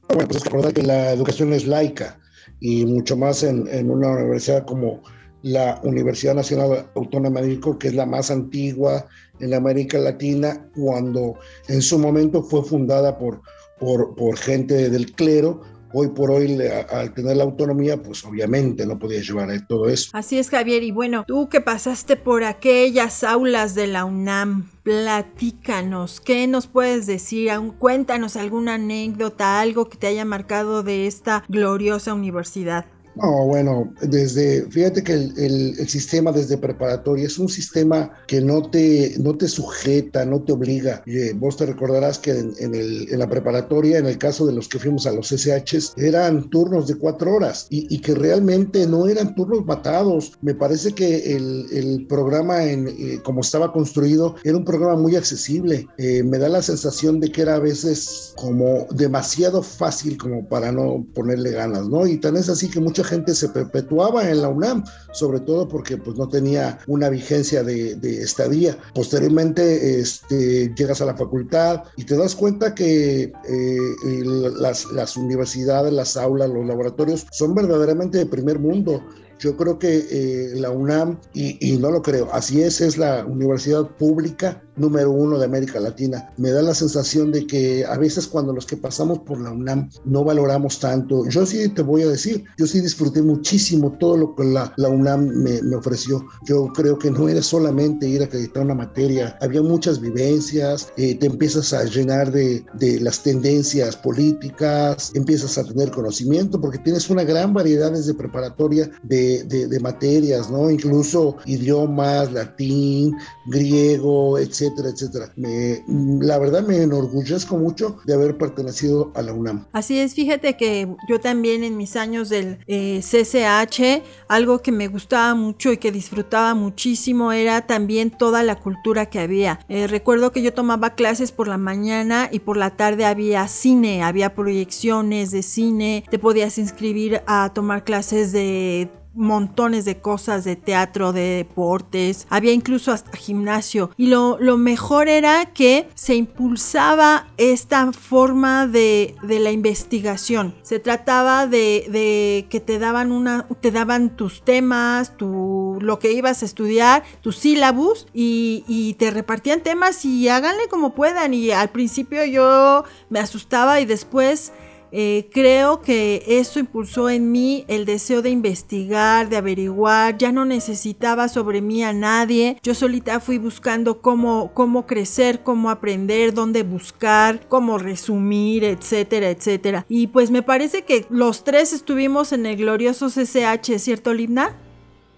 Bueno, 0.09 0.27
pues 0.27 0.43
recordar 0.43 0.71
que 0.71 0.83
la 0.83 1.13
educación 1.13 1.51
es 1.51 1.65
laica 1.65 2.19
y 2.59 2.85
mucho 2.85 3.17
más 3.17 3.41
en, 3.41 3.67
en 3.69 3.89
una 3.89 4.11
universidad 4.11 4.67
como 4.67 5.01
la 5.41 5.79
Universidad 5.83 6.35
Nacional 6.35 6.87
Autónoma 6.95 7.41
de 7.41 7.47
México, 7.47 7.77
que 7.77 7.87
es 7.87 7.95
la 7.95 8.05
más 8.05 8.31
antigua 8.31 9.05
en 9.39 9.53
América 9.53 9.97
Latina, 9.97 10.67
cuando 10.75 11.35
en 11.67 11.81
su 11.81 11.99
momento 11.99 12.43
fue 12.43 12.63
fundada 12.63 13.17
por, 13.17 13.41
por, 13.79 14.37
gente 14.37 14.89
del 14.89 15.13
clero, 15.13 15.61
hoy 15.93 16.09
por 16.09 16.31
hoy, 16.31 16.59
al 16.89 17.13
tener 17.13 17.37
la 17.37 17.43
autonomía, 17.43 18.01
pues 18.01 18.23
obviamente 18.25 18.85
no 18.85 18.99
podía 18.99 19.21
llevar 19.21 19.49
todo 19.67 19.87
eso. 19.87 20.09
Así 20.13 20.37
es, 20.37 20.49
Javier. 20.49 20.83
Y 20.83 20.91
bueno, 20.91 21.23
tú 21.27 21.49
que 21.49 21.61
pasaste 21.61 22.15
por 22.15 22.43
aquellas 22.43 23.23
aulas 23.23 23.75
de 23.75 23.87
la 23.87 24.05
UNAM, 24.05 24.69
platícanos, 24.83 26.19
¿qué 26.19 26.47
nos 26.47 26.67
puedes 26.67 27.07
decir? 27.07 27.51
Cuéntanos 27.79 28.35
alguna 28.35 28.75
anécdota, 28.75 29.61
algo 29.61 29.85
que 29.85 29.97
te 29.97 30.07
haya 30.07 30.25
marcado 30.25 30.83
de 30.83 31.07
esta 31.07 31.43
gloriosa 31.47 32.13
universidad. 32.13 32.85
No, 33.21 33.45
bueno, 33.45 33.91
desde, 34.01 34.69
fíjate 34.69 35.03
que 35.03 35.13
el, 35.13 35.87
sistema 35.87 36.31
desde 36.31 36.57
preparatoria 36.57 37.25
es 37.25 37.39
un 37.39 37.49
sistema 37.49 38.11
que 38.27 38.41
no 38.41 38.61
te, 38.69 39.15
no 39.19 39.35
te 39.35 39.47
sujeta, 39.47 40.25
no 40.25 40.43
te 40.43 40.53
obliga. 40.53 41.01
Eh, 41.07 41.33
vos 41.35 41.57
te 41.57 41.65
recordarás 41.65 42.19
que 42.19 42.31
en, 42.31 42.75
el, 42.75 43.07
en, 43.09 43.19
la 43.19 43.27
preparatoria, 43.27 43.97
en 43.97 44.05
el 44.05 44.17
caso 44.17 44.45
de 44.45 44.53
los 44.53 44.67
que 44.67 44.77
fuimos 44.77 45.07
a 45.07 45.13
los 45.13 45.31
SHs, 45.31 45.93
eran 45.97 46.49
turnos 46.49 46.87
de 46.87 46.95
cuatro 46.95 47.33
horas 47.33 47.67
y, 47.69 47.97
que 47.97 48.13
realmente 48.13 48.85
no 48.85 49.07
eran 49.07 49.33
turnos 49.33 49.65
matados. 49.65 50.33
Me 50.41 50.53
parece 50.53 50.93
que 50.93 51.35
el, 51.35 52.05
programa, 52.07 52.63
en, 52.65 52.87
eh, 52.87 53.19
como 53.23 53.41
estaba 53.41 53.73
construido, 53.73 54.35
era 54.43 54.57
un 54.57 54.65
programa 54.65 54.95
muy 54.95 55.15
accesible. 55.15 55.87
Eh, 55.97 56.21
me 56.23 56.37
da 56.37 56.49
la 56.49 56.61
sensación 56.61 57.19
de 57.19 57.31
que 57.31 57.41
era 57.41 57.55
a 57.55 57.59
veces 57.59 58.33
como 58.35 58.85
demasiado 58.91 59.63
fácil 59.63 60.17
como 60.17 60.47
para 60.47 60.71
no 60.71 61.05
ponerle 61.15 61.51
ganas, 61.51 61.87
¿no? 61.87 62.05
Y 62.05 62.17
tan 62.17 62.37
es 62.37 62.49
así 62.49 62.69
que 62.69 62.79
mucha 62.79 63.03
gente 63.07 63.33
se 63.33 63.49
perpetuaba 63.49 64.29
en 64.29 64.41
la 64.41 64.49
UNAM, 64.49 64.83
sobre 65.11 65.39
todo 65.39 65.67
porque 65.67 65.97
pues 65.97 66.17
no 66.17 66.27
tenía 66.27 66.77
una 66.87 67.09
vigencia 67.09 67.63
de, 67.63 67.97
estadía. 68.21 68.77
Posteriormente 68.93 69.99
este, 69.99 70.73
llegas 70.75 71.01
a 71.01 71.05
la 71.05 71.15
facultad 71.15 71.83
y 71.95 72.03
te 72.03 72.17
das 72.17 72.35
cuenta 72.35 72.75
que 72.75 73.31
eh, 73.47 74.23
las, 74.59 74.85
las 74.91 75.17
universidades, 75.17 75.93
las 75.93 76.17
aulas, 76.17 76.49
los 76.49 76.65
laboratorios 76.65 77.25
son 77.31 77.55
verdaderamente 77.55 78.17
de 78.19 78.25
primer 78.25 78.59
mundo. 78.59 79.01
Yo 79.39 79.55
creo 79.55 79.77
que 79.77 80.07
eh, 80.09 80.51
la 80.55 80.71
UNAM, 80.71 81.19
y, 81.33 81.77
no 81.77 81.91
lo 81.91 82.01
creo, 82.01 82.29
así 82.33 82.61
es, 82.61 82.81
es 82.81 82.97
la 82.97 83.25
universidad 83.25 83.87
pública 83.97 84.63
número 84.75 85.11
uno 85.11 85.39
de 85.39 85.45
América 85.45 85.79
Latina. 85.79 86.31
Me 86.37 86.51
da 86.51 86.61
la 86.61 86.73
sensación 86.73 87.31
de 87.31 87.47
que 87.47 87.83
a 87.85 87.97
veces 87.97 88.27
cuando 88.27 88.53
los 88.53 88.65
que 88.65 88.77
pasamos 88.77 89.19
por 89.19 89.41
la 89.41 89.51
UNAM 89.51 89.89
no 90.05 90.23
valoramos 90.23 90.79
tanto. 90.79 91.27
Yo 91.27 91.45
sí 91.45 91.67
te 91.69 91.81
voy 91.81 92.03
a 92.03 92.07
decir, 92.07 92.43
yo 92.57 92.67
sí 92.67 92.79
disfruté 92.79 93.21
muchísimo 93.21 93.97
todo 93.99 94.17
lo 94.17 94.35
que 94.35 94.43
la, 94.43 94.71
la 94.77 94.89
UNAM 94.89 95.27
me, 95.27 95.61
me, 95.63 95.75
ofreció. 95.75 96.23
Yo 96.45 96.71
creo 96.73 96.97
que 96.97 97.09
no 97.09 97.27
era 97.27 97.41
solamente 97.41 98.07
ir 98.07 98.21
a 98.21 98.25
acreditar 98.25 98.63
una 98.63 98.75
materia, 98.75 99.35
había 99.41 99.61
muchas 99.61 99.99
vivencias, 99.99 100.89
eh, 100.97 101.15
te 101.15 101.25
empiezas 101.25 101.73
a 101.73 101.83
llenar 101.83 102.31
de, 102.31 102.63
de 102.75 102.99
las 102.99 103.23
tendencias 103.23 103.95
políticas, 103.95 105.11
empiezas 105.15 105.57
a 105.57 105.63
tener 105.63 105.89
conocimiento 105.91 106.61
porque 106.61 106.77
tienes 106.77 107.09
una 107.09 107.23
gran 107.23 107.53
variedad 107.53 107.91
desde 107.91 108.13
preparatoria 108.13 108.89
de 109.01 109.26
de, 109.45 109.79
materias, 109.79 110.49
¿no? 110.49 110.69
Incluso 110.71 111.37
idiomas, 111.45 112.31
latín, 112.31 113.15
griego, 113.45 114.39
etcétera, 114.39 114.89
etcétera. 114.89 115.31
Me, 115.35 115.83
la 115.87 116.39
verdad 116.39 116.65
me 116.65 116.81
enorgullezco 116.81 117.57
mucho 117.57 117.97
de 118.05 118.13
haber 118.13 118.37
pertenecido 118.37 119.11
a 119.15 119.21
la 119.21 119.33
UNAM. 119.33 119.67
Así 119.71 119.99
es, 119.99 120.15
fíjate 120.15 120.57
que 120.57 120.87
yo 121.07 121.19
también 121.19 121.63
en 121.63 121.77
mis 121.77 121.95
años 121.95 122.29
del 122.29 122.59
eh, 122.67 123.01
CCH, 123.01 124.03
algo 124.27 124.61
que 124.61 124.71
me 124.71 124.87
gustaba 124.87 125.35
mucho 125.35 125.71
y 125.71 125.77
que 125.77 125.91
disfrutaba 125.91 126.53
muchísimo 126.55 127.31
era 127.31 127.67
también 127.67 128.11
toda 128.11 128.43
la 128.43 128.55
cultura 128.55 129.07
que 129.07 129.19
había. 129.19 129.59
Eh, 129.69 129.87
recuerdo 129.87 130.31
que 130.31 130.41
yo 130.41 130.53
tomaba 130.53 130.95
clases 130.95 131.31
por 131.31 131.47
la 131.47 131.57
mañana 131.57 132.29
y 132.31 132.39
por 132.39 132.57
la 132.57 132.75
tarde 132.75 133.05
había 133.05 133.47
cine, 133.47 134.03
había 134.03 134.33
proyecciones 134.35 135.31
de 135.31 135.43
cine, 135.43 136.03
te 136.09 136.19
podías 136.19 136.57
inscribir 136.57 137.21
a 137.27 137.51
tomar 137.53 137.83
clases 137.83 138.31
de 138.31 138.89
montones 139.17 139.83
de 139.83 139.99
cosas 139.99 140.43
de 140.43 140.55
teatro, 140.55 141.11
de 141.11 141.37
deportes, 141.37 142.27
había 142.29 142.53
incluso 142.53 142.91
hasta 142.91 143.17
gimnasio. 143.17 143.91
Y 143.97 144.07
lo, 144.07 144.37
lo 144.39 144.57
mejor 144.57 145.09
era 145.09 145.45
que 145.45 145.89
se 145.95 146.15
impulsaba 146.15 147.27
esta 147.37 147.91
forma 147.91 148.67
de, 148.67 149.15
de 149.23 149.39
la 149.39 149.51
investigación. 149.51 150.55
Se 150.61 150.79
trataba 150.79 151.47
de, 151.47 151.87
de, 151.89 152.47
que 152.49 152.59
te 152.59 152.79
daban 152.79 153.11
una, 153.11 153.47
te 153.59 153.71
daban 153.71 154.15
tus 154.15 154.43
temas, 154.43 155.17
tu, 155.17 155.77
lo 155.81 155.99
que 155.99 156.11
ibas 156.11 156.41
a 156.41 156.45
estudiar, 156.45 157.03
tus 157.21 157.37
sílabus 157.37 158.07
y, 158.13 158.63
y 158.67 158.93
te 158.93 159.11
repartían 159.11 159.61
temas 159.61 160.05
y 160.05 160.29
háganle 160.29 160.67
como 160.69 160.93
puedan. 160.93 161.33
Y 161.33 161.51
al 161.51 161.69
principio 161.69 162.23
yo 162.25 162.83
me 163.09 163.19
asustaba 163.19 163.81
y 163.81 163.85
después 163.85 164.53
eh, 164.91 165.29
creo 165.31 165.81
que 165.81 166.23
eso 166.27 166.59
impulsó 166.59 167.09
en 167.09 167.31
mí 167.31 167.65
el 167.67 167.85
deseo 167.85 168.21
de 168.21 168.29
investigar, 168.29 169.29
de 169.29 169.37
averiguar, 169.37 170.17
ya 170.17 170.31
no 170.31 170.45
necesitaba 170.45 171.27
sobre 171.27 171.61
mí 171.61 171.83
a 171.83 171.93
nadie, 171.93 172.57
yo 172.63 172.73
solita 172.73 173.19
fui 173.19 173.37
buscando 173.37 174.01
cómo, 174.01 174.51
cómo 174.53 174.85
crecer, 174.85 175.41
cómo 175.43 175.69
aprender, 175.69 176.33
dónde 176.33 176.63
buscar, 176.63 177.47
cómo 177.47 177.77
resumir, 177.77 178.63
etcétera, 178.63 179.29
etcétera. 179.29 179.85
Y 179.89 180.07
pues 180.07 180.31
me 180.31 180.43
parece 180.43 180.83
que 180.83 181.05
los 181.09 181.43
tres 181.43 181.73
estuvimos 181.73 182.31
en 182.31 182.45
el 182.45 182.57
glorioso 182.57 183.07
CCH, 183.09 183.79
¿cierto, 183.79 184.13
Libna? 184.13 184.55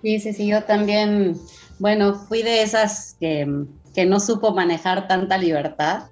Sí, 0.01 0.19
sí, 0.19 0.33
sí, 0.33 0.47
yo 0.47 0.63
también, 0.63 1.37
bueno, 1.77 2.15
fui 2.15 2.41
de 2.41 2.61
esas 2.61 3.17
que, 3.19 3.65
que 3.93 4.05
no 4.05 4.19
supo 4.19 4.53
manejar 4.53 5.07
tanta 5.07 5.37
libertad, 5.37 6.03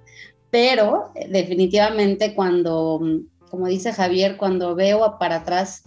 pero 0.50 1.12
definitivamente 1.30 2.34
cuando 2.34 3.00
como 3.50 3.66
dice 3.66 3.92
Javier, 3.92 4.36
cuando 4.36 4.74
veo 4.74 5.18
para 5.18 5.36
atrás, 5.36 5.84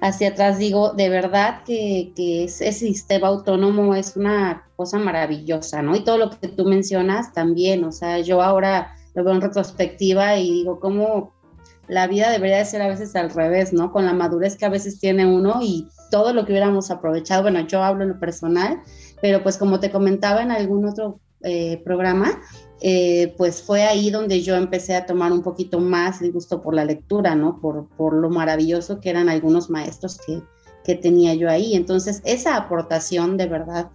hacia 0.00 0.28
atrás, 0.28 0.58
digo, 0.58 0.92
de 0.92 1.08
verdad 1.08 1.62
que, 1.64 2.12
ese 2.16 2.72
sistema 2.72 3.28
autónomo 3.28 3.94
es 3.94 4.16
una 4.16 4.64
cosa 4.76 4.98
maravillosa, 4.98 5.82
¿no? 5.82 5.94
Y 5.94 6.04
todo 6.04 6.18
lo 6.18 6.30
que 6.30 6.48
tú 6.48 6.64
mencionas 6.64 7.32
también, 7.32 7.84
o 7.84 7.92
sea, 7.92 8.18
yo 8.20 8.42
ahora 8.42 8.94
lo 9.14 9.24
veo 9.24 9.34
en 9.34 9.40
retrospectiva 9.40 10.36
y 10.36 10.50
digo, 10.50 10.80
cómo 10.80 11.34
la 11.88 12.06
vida 12.06 12.30
debería 12.30 12.58
de 12.58 12.64
ser 12.64 12.82
a 12.82 12.88
veces 12.88 13.16
al 13.16 13.30
revés, 13.30 13.72
¿no? 13.72 13.92
Con 13.92 14.06
la 14.06 14.12
madurez 14.12 14.56
que 14.56 14.64
a 14.64 14.70
veces 14.70 15.00
tiene 15.00 15.26
uno 15.26 15.58
y 15.60 15.88
todo 16.10 16.32
lo 16.32 16.44
que 16.44 16.52
hubiéramos 16.52 16.90
aprovechado, 16.90 17.42
bueno, 17.42 17.60
yo 17.66 17.82
hablo 17.82 18.04
en 18.04 18.10
lo 18.10 18.20
personal, 18.20 18.80
pero 19.20 19.42
pues 19.42 19.58
como 19.58 19.80
te 19.80 19.90
comentaba 19.90 20.42
en 20.42 20.52
algún 20.52 20.86
otro 20.86 21.20
eh, 21.42 21.80
programa, 21.84 22.40
eh, 22.82 23.34
pues 23.36 23.62
fue 23.62 23.82
ahí 23.82 24.10
donde 24.10 24.42
yo 24.42 24.56
empecé 24.56 24.94
a 24.94 25.06
tomar 25.06 25.32
un 25.32 25.42
poquito 25.42 25.80
más 25.80 26.20
de 26.20 26.30
gusto 26.30 26.62
por 26.62 26.74
la 26.74 26.84
lectura, 26.84 27.34
¿no? 27.34 27.60
Por, 27.60 27.88
por 27.96 28.14
lo 28.14 28.30
maravilloso 28.30 29.00
que 29.00 29.10
eran 29.10 29.28
algunos 29.28 29.70
maestros 29.70 30.18
que, 30.26 30.42
que 30.84 30.94
tenía 30.94 31.34
yo 31.34 31.50
ahí. 31.50 31.74
Entonces, 31.74 32.22
esa 32.24 32.56
aportación 32.56 33.36
de 33.36 33.46
verdad 33.46 33.90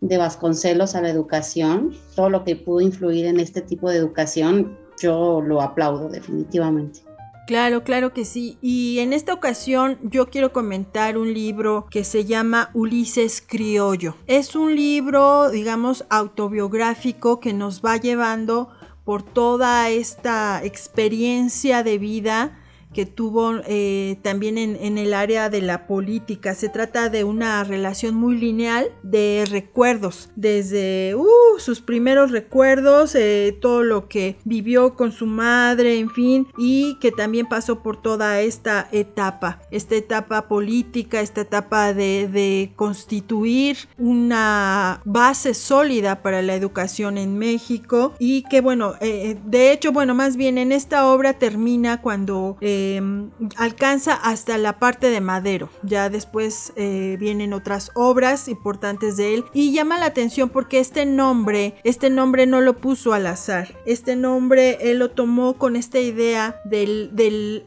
de 0.00 0.18
Vasconcelos 0.18 0.94
a 0.94 1.02
la 1.02 1.10
educación, 1.10 1.92
todo 2.14 2.30
lo 2.30 2.44
que 2.44 2.56
pudo 2.56 2.80
influir 2.80 3.26
en 3.26 3.40
este 3.40 3.60
tipo 3.60 3.90
de 3.90 3.96
educación, 3.96 4.78
yo 5.00 5.40
lo 5.40 5.60
aplaudo 5.60 6.08
definitivamente. 6.08 7.07
Claro, 7.48 7.82
claro 7.82 8.12
que 8.12 8.26
sí. 8.26 8.58
Y 8.60 8.98
en 8.98 9.14
esta 9.14 9.32
ocasión 9.32 9.98
yo 10.02 10.28
quiero 10.28 10.52
comentar 10.52 11.16
un 11.16 11.32
libro 11.32 11.86
que 11.90 12.04
se 12.04 12.26
llama 12.26 12.68
Ulises 12.74 13.40
Criollo. 13.40 14.16
Es 14.26 14.54
un 14.54 14.76
libro, 14.76 15.50
digamos, 15.50 16.04
autobiográfico 16.10 17.40
que 17.40 17.54
nos 17.54 17.80
va 17.80 17.96
llevando 17.96 18.68
por 19.02 19.22
toda 19.22 19.88
esta 19.88 20.62
experiencia 20.62 21.82
de 21.82 21.96
vida 21.96 22.57
que 22.98 23.06
tuvo 23.06 23.60
eh, 23.64 24.18
también 24.22 24.58
en, 24.58 24.98
el 24.98 25.14
área 25.14 25.50
de 25.50 25.62
la 25.62 25.86
política. 25.86 26.56
Se 26.56 26.68
trata 26.68 27.08
de 27.08 27.22
una 27.22 27.62
relación 27.62 28.16
muy 28.16 28.36
lineal 28.36 28.88
de 29.04 29.44
recuerdos, 29.48 30.30
desde 30.34 31.14
uh, 31.14 31.24
sus 31.58 31.80
primeros 31.80 32.32
recuerdos, 32.32 33.14
eh, 33.14 33.56
todo 33.60 33.84
lo 33.84 34.08
que 34.08 34.36
vivió 34.44 34.96
con 34.96 35.12
su 35.12 35.26
madre, 35.26 36.00
en 36.00 36.10
fin, 36.10 36.48
y 36.58 36.98
que 36.98 37.12
también 37.12 37.46
pasó 37.46 37.84
por 37.84 38.02
toda 38.02 38.40
esta 38.40 38.88
etapa, 38.90 39.60
esta 39.70 39.94
etapa 39.94 40.48
política, 40.48 41.20
esta 41.20 41.42
etapa 41.42 41.94
de, 41.94 42.72
constituir 42.74 43.76
una 43.96 45.02
base 45.04 45.54
sólida 45.54 46.20
para 46.20 46.42
la 46.42 46.56
educación 46.56 47.16
en 47.16 47.38
México 47.38 48.14
y 48.18 48.42
que 48.50 48.60
bueno, 48.60 48.94
eh, 49.00 49.36
de 49.44 49.70
hecho, 49.70 49.92
bueno, 49.92 50.16
más 50.16 50.36
bien 50.36 50.58
en 50.58 50.72
esta 50.72 51.06
obra 51.06 51.34
termina 51.34 52.02
cuando 52.02 52.56
em, 52.96 53.30
alcanza 53.56 54.14
hasta 54.14 54.58
la 54.58 54.78
parte 54.78 55.10
de 55.10 55.20
Madero. 55.20 55.68
Ya 55.82 56.10
después 56.10 56.72
eh, 56.76 57.16
vienen 57.18 57.52
otras 57.52 57.90
obras 57.94 58.48
importantes 58.48 59.16
de 59.16 59.34
él 59.34 59.44
y 59.52 59.72
llama 59.72 59.98
la 59.98 60.06
atención 60.06 60.48
porque 60.48 60.80
este 60.80 61.06
nombre, 61.06 61.74
este 61.84 62.10
nombre 62.10 62.46
no 62.46 62.60
lo 62.60 62.78
puso 62.78 63.12
al 63.12 63.26
azar. 63.26 63.76
Este 63.86 64.16
nombre 64.16 64.78
él 64.80 64.98
lo 64.98 65.10
tomó 65.10 65.54
con 65.54 65.76
esta 65.76 65.98
idea 65.98 66.60
del, 66.64 67.10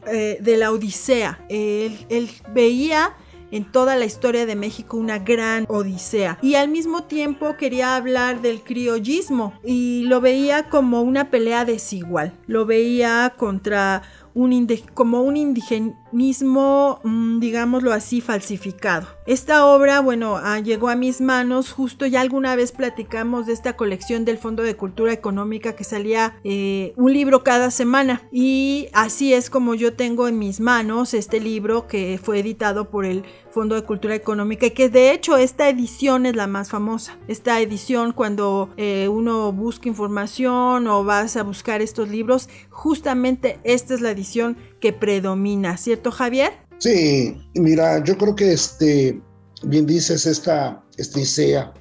eh, 0.06 0.38
de 0.40 0.56
la 0.56 0.72
Odisea. 0.72 1.44
Él, 1.48 2.06
él 2.08 2.30
veía 2.52 3.16
en 3.52 3.70
toda 3.70 3.94
la 3.96 4.06
historia 4.06 4.46
de 4.46 4.56
México 4.56 4.96
una 4.96 5.18
gran 5.18 5.66
odisea. 5.68 6.38
Y 6.42 6.56
al 6.56 6.68
mismo 6.68 7.04
tiempo 7.04 7.56
quería 7.56 7.94
hablar 7.94 8.40
del 8.40 8.62
criollismo 8.62 9.52
y 9.62 10.04
lo 10.06 10.20
veía 10.20 10.68
como 10.70 11.02
una 11.02 11.30
pelea 11.30 11.64
desigual. 11.64 12.32
Lo 12.46 12.64
veía 12.66 13.34
contra 13.36 14.02
un 14.34 14.52
como 14.94 15.22
un 15.22 15.36
indigenismo, 15.36 16.01
mm, 16.12 17.40
digámoslo 17.40 17.92
así, 17.92 18.20
falsificado. 18.20 19.06
Esta 19.26 19.66
obra, 19.66 20.00
bueno, 20.00 20.36
ah, 20.36 20.60
llegó 20.60 20.88
a 20.88 20.96
mis 20.96 21.20
manos 21.20 21.72
justo 21.72 22.06
ya 22.06 22.20
alguna 22.20 22.56
vez 22.56 22.72
platicamos 22.72 23.46
de 23.46 23.52
esta 23.52 23.76
colección 23.76 24.24
del 24.24 24.38
Fondo 24.38 24.62
de 24.62 24.76
Cultura 24.76 25.12
Económica 25.12 25.74
que 25.74 25.84
salía 25.84 26.38
eh, 26.44 26.92
un 26.96 27.12
libro 27.12 27.44
cada 27.44 27.70
semana 27.70 28.22
y 28.30 28.88
así 28.92 29.32
es 29.32 29.50
como 29.50 29.74
yo 29.74 29.94
tengo 29.94 30.28
en 30.28 30.38
mis 30.38 30.60
manos 30.60 31.14
este 31.14 31.40
libro 31.40 31.86
que 31.86 32.20
fue 32.22 32.40
editado 32.40 32.90
por 32.90 33.04
el 33.04 33.24
Fondo 33.50 33.74
de 33.74 33.82
Cultura 33.82 34.14
Económica 34.14 34.66
y 34.66 34.70
que 34.70 34.88
de 34.88 35.12
hecho 35.12 35.36
esta 35.36 35.68
edición 35.68 36.26
es 36.26 36.36
la 36.36 36.46
más 36.46 36.70
famosa. 36.70 37.18
Esta 37.28 37.60
edición 37.60 38.12
cuando 38.12 38.70
eh, 38.76 39.08
uno 39.08 39.52
busca 39.52 39.88
información 39.88 40.86
o 40.86 41.04
vas 41.04 41.36
a 41.36 41.42
buscar 41.42 41.82
estos 41.82 42.08
libros, 42.08 42.48
justamente 42.70 43.60
esta 43.64 43.94
es 43.94 44.00
la 44.00 44.10
edición 44.10 44.56
que 44.82 44.92
predomina, 44.92 45.78
¿cierto 45.78 46.10
Javier? 46.10 46.52
Sí, 46.78 47.36
mira, 47.54 48.02
yo 48.04 48.18
creo 48.18 48.34
que 48.34 48.52
este, 48.52 49.22
bien 49.62 49.86
dices, 49.86 50.26
esta, 50.26 50.84
esta 50.98 51.20
ICEA, 51.20 51.72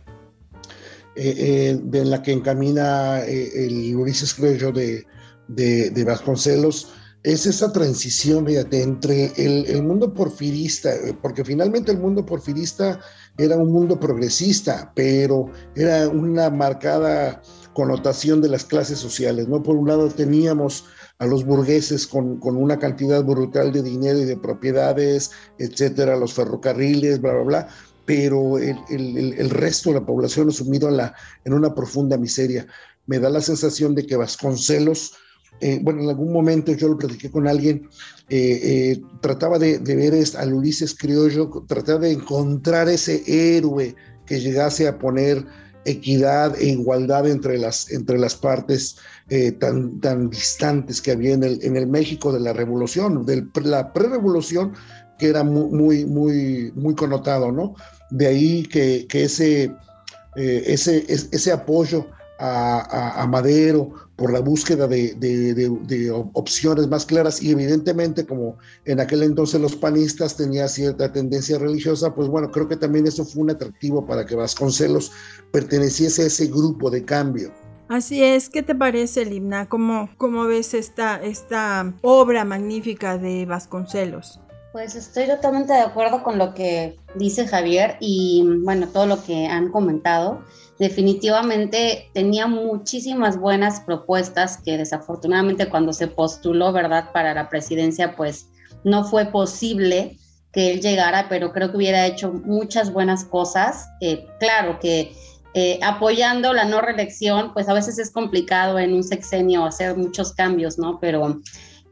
eh, 1.15 1.33
eh, 1.37 1.79
de 1.83 2.05
la 2.05 2.21
que 2.21 2.31
encamina 2.31 3.21
eh, 3.21 3.65
el 3.65 3.95
Ulises 3.95 4.35
Crello 4.35 4.71
de, 4.71 5.03
de, 5.47 6.03
Vasconcelos, 6.05 6.93
es 7.23 7.47
esa 7.47 7.73
transición, 7.73 8.45
fíjate, 8.45 8.83
entre 8.83 9.31
el, 9.35 9.65
el, 9.65 9.83
mundo 9.83 10.13
porfirista, 10.13 10.91
porque 11.23 11.43
finalmente 11.43 11.91
el 11.91 11.99
mundo 11.99 12.23
porfirista 12.25 12.99
era 13.37 13.57
un 13.57 13.71
mundo 13.71 13.99
progresista, 13.99 14.91
pero 14.95 15.51
era 15.75 16.07
una 16.07 16.49
marcada 16.51 17.41
connotación 17.73 18.41
de 18.41 18.49
las 18.49 18.65
clases 18.65 18.99
sociales, 18.99 19.47
¿no? 19.47 19.63
Por 19.63 19.75
un 19.75 19.87
lado 19.87 20.09
teníamos 20.09 20.85
a 21.19 21.25
los 21.25 21.45
burgueses 21.45 22.07
con, 22.07 22.37
con, 22.39 22.57
una 22.57 22.79
cantidad 22.79 23.23
brutal 23.23 23.71
de 23.71 23.81
dinero 23.81 24.19
y 24.19 24.25
de 24.25 24.37
propiedades, 24.37 25.31
etcétera, 25.57 26.17
los 26.17 26.33
ferrocarriles, 26.33 27.21
bla, 27.21 27.33
bla, 27.33 27.43
bla, 27.43 27.67
pero 28.05 28.57
el, 28.57 28.77
el, 28.89 29.33
el 29.37 29.49
resto 29.49 29.89
de 29.89 29.99
la 29.99 30.05
población 30.05 30.51
sumido 30.51 30.89
en, 30.89 30.97
la, 30.97 31.15
en 31.45 31.53
una 31.53 31.73
profunda 31.73 32.17
miseria. 32.17 32.67
Me 33.05 33.19
da 33.19 33.29
la 33.29 33.41
sensación 33.41 33.95
de 33.95 34.05
que 34.05 34.15
Vasconcelos, 34.15 35.13
eh, 35.59 35.79
bueno, 35.81 36.01
en 36.01 36.09
algún 36.09 36.33
momento 36.33 36.73
yo 36.73 36.89
lo 36.89 36.97
platiqué 36.97 37.29
con 37.29 37.47
alguien, 37.47 37.87
eh, 38.29 38.59
eh, 38.63 39.01
trataba 39.21 39.59
de, 39.59 39.79
de, 39.79 39.95
ver 39.95 40.13
al 40.37 40.53
Ulises 40.53 40.95
Criollo, 40.95 41.49
trataba 41.67 41.99
de 41.99 42.13
encontrar 42.13 42.89
ese 42.89 43.23
héroe 43.27 43.95
que 44.25 44.39
llegase 44.39 44.87
a 44.87 44.97
poner 44.97 45.45
equidad 45.85 46.55
e 46.59 46.67
igualdad 46.69 47.27
entre 47.27 47.57
las, 47.57 47.91
entre 47.91 48.17
las 48.17 48.35
partes 48.35 48.97
eh, 49.29 49.51
tan, 49.51 49.99
tan 49.99 50.29
distantes 50.29 51.01
que 51.01 51.11
había 51.11 51.33
en 51.33 51.43
el, 51.43 51.63
en 51.63 51.75
el 51.75 51.87
México 51.87 52.31
de 52.31 52.39
la 52.39 52.53
revolución, 52.53 53.25
de 53.25 53.45
la 53.63 53.91
pre-revolución, 53.93 54.73
que 55.17 55.27
era 55.27 55.43
muy, 55.43 56.05
muy, 56.05 56.71
muy, 56.75 56.95
connotado, 56.95 57.51
¿no? 57.51 57.75
De 58.09 58.27
ahí 58.27 58.63
que, 58.63 59.05
que 59.07 59.23
ese, 59.25 59.71
eh, 60.35 60.63
ese, 60.65 61.05
ese 61.07 61.51
apoyo 61.51 62.07
a, 62.39 63.21
a, 63.21 63.27
Madero 63.27 63.93
por 64.21 64.31
la 64.31 64.39
búsqueda 64.39 64.87
de, 64.87 65.15
de, 65.15 65.55
de, 65.55 66.11
opciones 66.11 66.87
más 66.87 67.07
claras 67.07 67.41
y 67.41 67.49
evidentemente 67.49 68.23
como 68.23 68.59
en 68.85 68.99
aquel 68.99 69.23
entonces 69.23 69.59
los 69.59 69.75
panistas 69.75 70.37
tenía 70.37 70.67
cierta 70.67 71.11
tendencia 71.11 71.57
religiosa, 71.57 72.13
pues 72.13 72.27
bueno, 72.27 72.51
creo 72.51 72.67
que 72.67 72.75
también 72.75 73.07
eso 73.07 73.25
fue 73.25 73.41
un 73.41 73.49
atractivo 73.49 74.05
para 74.05 74.23
que 74.23 74.35
Vasconcelos 74.35 75.11
perteneciese 75.51 76.21
a 76.21 76.25
ese 76.27 76.45
grupo 76.45 76.91
de 76.91 77.03
cambio. 77.03 77.51
Así 77.89 78.23
es, 78.23 78.47
¿qué 78.47 78.61
te 78.61 78.75
parece, 78.75 79.25
Limna? 79.25 79.67
¿Cómo, 79.67 80.11
cómo 80.17 80.45
ves 80.45 80.75
esta, 80.75 81.19
esta 81.19 81.91
obra 82.03 82.45
magnífica 82.45 83.17
de 83.17 83.47
Vasconcelos? 83.47 84.39
Pues 84.71 84.95
estoy 84.95 85.27
totalmente 85.27 85.73
de 85.73 85.81
acuerdo 85.81 86.23
con 86.23 86.37
lo 86.37 86.53
que 86.53 86.97
dice 87.15 87.45
Javier 87.45 87.97
y 87.99 88.45
bueno, 88.63 88.87
todo 88.87 89.05
lo 89.05 89.21
que 89.21 89.47
han 89.47 89.69
comentado. 89.69 90.45
Definitivamente 90.79 92.09
tenía 92.13 92.47
muchísimas 92.47 93.37
buenas 93.37 93.81
propuestas 93.81 94.57
que 94.57 94.77
desafortunadamente 94.77 95.67
cuando 95.67 95.91
se 95.91 96.07
postuló, 96.07 96.71
¿verdad?, 96.71 97.11
para 97.11 97.33
la 97.33 97.49
presidencia, 97.49 98.15
pues 98.15 98.47
no 98.85 99.03
fue 99.03 99.25
posible 99.25 100.17
que 100.53 100.71
él 100.71 100.81
llegara, 100.81 101.27
pero 101.27 101.51
creo 101.51 101.71
que 101.71 101.77
hubiera 101.77 102.05
hecho 102.05 102.31
muchas 102.31 102.93
buenas 102.93 103.25
cosas. 103.25 103.89
Eh, 103.99 104.25
claro 104.39 104.79
que 104.79 105.13
eh, 105.53 105.79
apoyando 105.83 106.53
la 106.53 106.63
no 106.63 106.79
reelección, 106.79 107.53
pues 107.53 107.67
a 107.67 107.73
veces 107.73 107.99
es 107.99 108.09
complicado 108.09 108.79
en 108.79 108.93
un 108.93 109.03
sexenio 109.03 109.65
hacer 109.65 109.97
muchos 109.97 110.31
cambios, 110.33 110.77
¿no? 110.77 110.97
Pero 111.01 111.41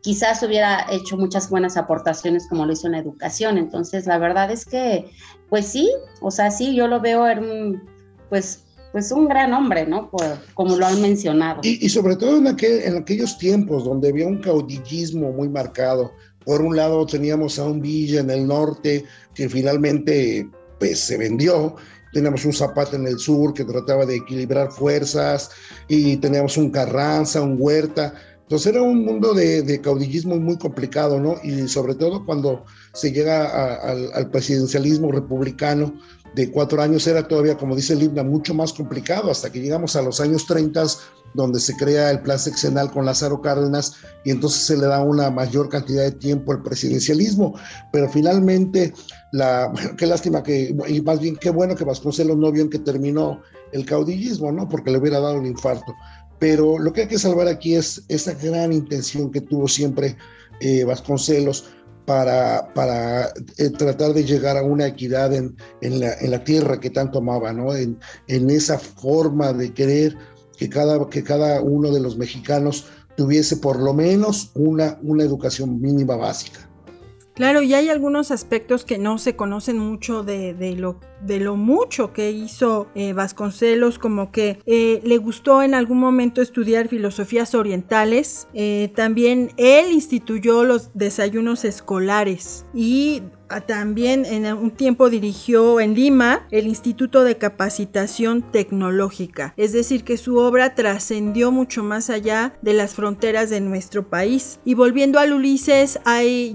quizás 0.02 0.42
hubiera 0.44 0.86
hecho 0.92 1.18
muchas 1.18 1.50
buenas 1.50 1.78
aportaciones 1.78 2.48
como 2.48 2.66
lo 2.66 2.74
hizo 2.74 2.88
en 2.88 2.94
la 2.94 3.00
educación. 3.00 3.58
Entonces, 3.58 4.06
la 4.06 4.18
verdad 4.18 4.52
es 4.52 4.66
que, 4.66 5.06
pues 5.50 5.68
sí, 5.68 5.92
o 6.22 6.32
sea, 6.32 6.52
sí, 6.52 6.76
yo 6.76 6.88
lo 6.88 7.02
veo 7.02 7.28
en, 7.28 7.82
pues, 8.30 8.66
pues 8.92 9.12
un 9.12 9.28
gran 9.28 9.54
hombre, 9.54 9.86
¿no? 9.86 10.10
como 10.56 10.76
lo 10.76 10.86
han 10.86 11.02
mencionado. 11.02 11.62
Y, 11.64 11.88
sobre 11.90 12.16
todo 12.16 12.38
en, 12.38 12.48
aquel, 12.48 12.82
en 12.84 12.98
aquellos 12.98 13.38
tiempos 13.38 13.84
donde 13.84 14.10
había 14.10 14.28
un 14.28 14.42
caudillismo 14.42 15.32
muy 15.32 15.48
marcado. 15.48 16.12
Por 16.44 16.62
un 16.62 16.76
lado 16.76 17.06
teníamos 17.06 17.60
a 17.60 17.66
un 17.66 17.82
Villa 17.82 18.22
en 18.22 18.32
el 18.32 18.48
norte 18.48 19.06
que 19.36 19.48
finalmente 19.48 20.50
pues 20.80 21.00
se 21.00 21.18
vendió 21.18 21.76
teníamos 22.12 22.46
un 22.46 22.54
Zapata 22.54 22.96
en 22.96 23.08
el 23.08 23.20
sur 23.20 23.54
que 23.54 23.64
trataba 23.64 24.06
de 24.06 24.16
equilibrar 24.18 24.72
fuerzas 24.72 25.52
y 25.88 26.18
teníamos 26.18 26.58
un 26.58 26.72
Carranza, 26.72 27.42
un 27.42 27.58
Huerta. 27.60 28.14
Entonces 28.50 28.74
era 28.74 28.82
un 28.82 29.06
mundo 29.06 29.36
de, 29.36 29.80
caudillismo 29.80 30.36
muy 30.38 30.58
complicado, 30.58 31.20
¿no? 31.20 31.36
Y 31.44 31.68
sobre 31.68 31.94
todo 31.94 32.26
cuando 32.26 32.66
se 32.94 33.12
llega 33.12 33.76
al, 33.76 34.32
presidencialismo 34.32 35.12
republicano 35.12 35.94
de 36.34 36.50
cuatro 36.50 36.82
años 36.82 37.06
era 37.06 37.28
todavía, 37.28 37.56
como 37.56 37.76
dice 37.76 37.94
el 37.94 38.10
mucho 38.26 38.56
más 38.56 38.74
complicado, 38.74 39.30
hasta 39.30 39.52
que 39.52 39.62
llegamos 39.62 39.96
a 39.96 40.02
los 40.02 40.20
años 40.20 40.48
30, 40.48 40.84
donde 41.36 41.60
se 41.60 41.78
crea 41.78 42.10
el 42.10 42.22
plan 42.22 42.40
seccional 42.40 42.90
con 42.90 43.06
Lázaro 43.06 43.40
Cárdenas 43.40 43.98
y 44.26 44.32
entonces 44.32 44.64
se 44.64 44.78
le 44.78 44.88
da 44.88 45.04
una 45.04 45.30
mayor 45.30 45.70
cantidad 45.70 46.02
de 46.02 46.14
tiempo 46.14 46.52
al 46.52 46.64
presidencialismo. 46.64 47.54
Pero 47.92 48.10
finalmente, 48.10 48.96
la, 49.32 49.72
qué 49.96 50.08
lástima 50.08 50.42
que, 50.42 50.76
y 50.88 51.02
más 51.02 51.20
bien 51.20 51.36
qué 51.36 51.52
bueno 51.52 51.76
que 51.76 51.84
Vasconcelos 51.84 52.36
no 52.36 52.52
vio 52.52 52.64
en 52.64 52.72
que 52.72 52.80
terminó 52.80 53.42
el 53.72 53.86
caudillismo, 53.86 54.52
¿no? 54.52 54.68
Porque 54.68 54.90
le 54.90 54.98
hubiera 54.98 55.20
dado 55.20 55.36
un 55.36 55.46
infarto. 55.46 55.94
Pero 56.40 56.80
lo 56.80 56.94
que 56.94 57.02
hay 57.02 57.08
que 57.08 57.20
salvar 57.20 57.48
aquí 57.48 57.76
es 57.76 58.04
esa 58.08 58.34
gran 58.34 58.72
intención 58.74 59.32
que 59.32 59.42
tuvo 59.42 59.68
siempre 59.68 60.16
eh, 60.62 60.84
Vasconcelos 60.84 61.66
para, 62.06 62.74
para 62.74 63.28
eh, 63.58 63.70
tratar 63.78 64.14
de 64.14 64.24
llegar 64.24 64.58
a 64.58 64.64
una 64.64 64.88
equidad 64.88 65.34
en, 65.34 65.56
en, 65.82 66.00
la, 66.00 66.14
en, 66.16 66.32
la, 66.32 66.44
tierra 66.44 66.80
que 66.80 66.90
tanto 66.90 67.20
amaba, 67.20 67.54
¿no? 67.54 67.76
En, 67.76 68.00
en 68.28 68.50
esa 68.50 68.80
forma 68.80 69.54
de 69.54 69.74
querer 69.74 70.18
que 70.58 70.70
cada, 70.70 71.08
que 71.10 71.24
cada 71.24 71.62
uno 71.62 71.92
de 71.92 72.00
los 72.00 72.18
mexicanos 72.18 72.86
tuviese 73.16 73.58
por 73.58 73.80
lo 73.80 73.94
menos 73.94 74.52
una, 74.56 74.98
una 75.04 75.24
educación 75.24 75.80
mínima 75.80 76.16
básica. 76.16 76.69
Claro, 77.40 77.62
y 77.62 77.74
hay 77.74 77.88
algunos 77.88 78.32
aspectos 78.32 78.84
que 78.84 78.98
no 78.98 79.18
se 79.18 79.38
conocen 79.38 79.78
mucho 79.80 80.24
de, 80.24 80.76
lo, 80.78 81.00
de 81.22 81.40
lo 81.40 81.56
mucho 81.56 82.12
que 82.12 82.32
hizo 82.32 82.90
eh, 82.96 83.14
Vasconcelos, 83.14 83.98
como 83.98 84.30
que 84.30 84.60
eh, 84.66 85.00
le 85.06 85.18
gustó 85.20 85.64
en 85.64 85.74
algún 85.74 86.02
momento 86.02 86.42
estudiar 86.42 86.90
filosofías 86.90 87.56
orientales. 87.56 88.50
Eh, 88.54 88.92
también 88.94 89.54
él 89.56 89.94
instituyó 89.94 90.66
los 90.66 90.92
desayunos 90.94 91.64
escolares 91.64 92.66
y 92.74 93.24
también 93.66 94.26
en 94.26 94.46
un 94.54 94.72
tiempo 94.72 95.10
dirigió 95.10 95.80
en 95.80 95.96
Lima 95.96 96.48
el 96.52 96.68
Instituto 96.68 97.24
de 97.24 97.38
Capacitación 97.38 98.42
Tecnológica, 98.52 99.54
es 99.58 99.74
decir, 99.74 100.04
que 100.04 100.18
su 100.18 100.38
obra 100.38 100.76
trascendió 100.76 101.52
mucho 101.52 101.84
más 101.84 102.10
allá 102.10 102.54
de 102.62 102.74
las 102.74 102.94
fronteras 102.94 103.50
de 103.50 103.62
nuestro 103.62 104.08
país. 104.08 104.60
Y 104.66 104.74
volviendo 104.74 105.20
al 105.20 105.34
Ulises, 105.34 106.00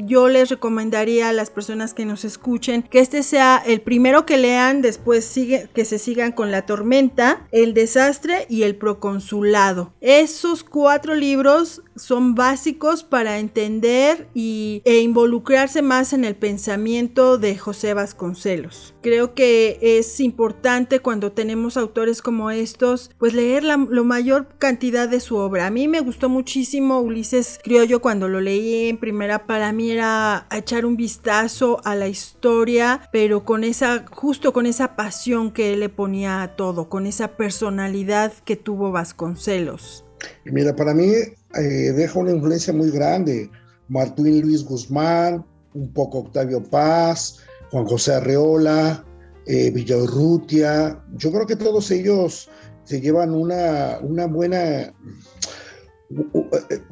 yo 0.07 0.28
les 0.28 0.50
recomendaría 0.50 1.28
a 1.28 1.33
las 1.33 1.50
personas 1.50 1.94
que 1.94 2.04
nos 2.04 2.24
escuchen 2.24 2.83
que 2.83 3.00
este 3.00 3.22
sea 3.22 3.62
el 3.64 3.80
primero 3.80 4.26
que 4.26 4.37
lean, 4.37 4.83
después 4.83 5.33
que 5.74 5.85
se 5.85 5.98
sigan 5.98 6.33
con 6.33 6.50
La 6.50 6.66
Tormenta, 6.66 7.48
El 7.52 7.74
Desastre 7.74 8.46
y 8.48 8.62
El 8.62 8.76
Proconsulado. 8.76 9.92
Esos 10.00 10.64
cuatro 10.64 11.14
libros 11.14 11.83
son 11.96 12.35
básicos 12.35 13.04
para 13.04 13.38
entender 13.38 14.28
y, 14.35 14.83
e 14.85 14.98
involucrarse 14.98 15.83
más 15.83 16.12
en 16.12 16.24
el 16.24 16.37
pensamiento 16.37 17.38
de 17.38 17.57
José 17.57 17.94
Vasconcelos. 17.94 18.94
Creo 19.02 19.35
que 19.35 19.78
es 19.80 20.20
importante 20.20 21.00
cuando 21.00 21.33
tenemos 21.33 21.76
autores 21.76 22.22
como 22.22 22.50
estos, 22.50 23.11
pues 23.18 23.35
leer 23.35 23.64
la 23.64 23.76
mayor 23.76 24.48
cantidad 24.59 25.09
de 25.09 25.20
su 25.20 25.37
obra. 25.37 25.66
A 25.66 25.70
mí 25.70 25.88
me 25.88 26.00
gustó 26.00 26.28
muchísimo 26.28 27.00
Ulises 27.00 27.61
Criollo 27.62 28.00
cuando 28.00 28.28
lo 28.28 28.40
leí 28.40 28.88
en 28.88 28.98
primera. 28.98 29.46
Para 29.46 29.72
mí 29.72 29.90
era 29.90 30.46
echar 30.50 30.87
un 30.87 30.96
vistazo 30.96 31.80
a 31.85 31.94
la 31.94 32.09
historia, 32.09 33.09
pero 33.12 33.44
con 33.44 33.64
esa, 33.64 34.04
justo 34.11 34.52
con 34.52 34.66
esa 34.66 34.96
pasión 34.96 35.52
que 35.52 35.72
él 35.72 35.80
le 35.80 35.88
ponía 35.88 36.42
a 36.42 36.57
todo, 36.57 36.88
con 36.88 37.07
esa 37.07 37.37
personalidad 37.37 38.33
que 38.44 38.57
tuvo 38.57 38.92
Vasconcelos. 38.92 40.04
Mira, 40.44 40.74
para 40.74 40.94
mí 40.94 41.12
eh, 41.57 41.93
deja 41.93 42.19
una 42.19 42.33
influencia 42.33 42.73
muy 42.73 42.90
grande. 42.90 43.51
Martín 43.88 44.40
Luis 44.40 44.64
Guzmán, 44.64 45.45
un 45.75 45.93
poco 45.93 46.21
Octavio 46.21 46.62
Paz, 46.62 47.38
Juan 47.71 47.87
José 47.87 48.14
Arreola, 48.14 49.05
eh. 49.47 49.73
Yo 49.87 51.33
creo 51.33 51.47
que 51.47 51.57
todos 51.57 51.90
ellos 51.90 52.49
se 52.85 53.01
llevan 53.01 53.35
una, 53.35 53.99
una 54.01 54.27
buena, 54.27 54.93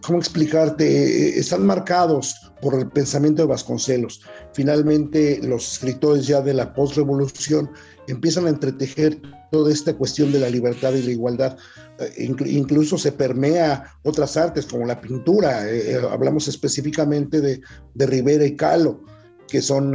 ¿cómo 0.02 0.18
explicarte? 0.18 1.38
Están 1.38 1.66
marcados 1.66 2.52
por 2.60 2.78
el 2.78 2.88
pensamiento 2.88 3.42
de 3.42 3.48
Vasconcelos. 3.48 4.22
Finalmente, 4.52 5.40
los 5.42 5.74
escritores 5.74 6.26
ya 6.26 6.40
de 6.40 6.54
la 6.54 6.72
postrevolución 6.72 7.70
empiezan 8.08 8.46
a 8.46 8.50
entretejer 8.50 9.20
toda 9.50 9.72
esta 9.72 9.94
cuestión 9.94 10.32
de 10.32 10.40
la 10.40 10.48
libertad 10.48 10.92
y 10.94 11.02
la 11.02 11.10
igualdad. 11.10 11.56
Eh, 11.98 12.34
incluso 12.46 12.96
se 12.98 13.12
permea 13.12 13.84
otras 14.02 14.36
artes 14.36 14.66
como 14.66 14.86
la 14.86 15.00
pintura. 15.00 15.68
Eh, 15.68 15.92
eh, 15.92 16.00
hablamos 16.10 16.48
específicamente 16.48 17.40
de, 17.40 17.60
de, 17.94 18.06
Rivera 18.06 18.44
y 18.44 18.56
Calo, 18.56 19.04
que 19.52 19.60
son, 19.60 19.94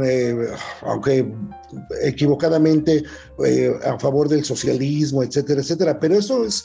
aunque 0.82 1.34
equivocadamente, 2.04 3.02
a 3.84 3.98
favor 3.98 4.28
del 4.28 4.44
socialismo, 4.44 5.24
etcétera, 5.24 5.60
etcétera. 5.60 5.98
Pero 5.98 6.14
eso 6.14 6.44
es 6.44 6.64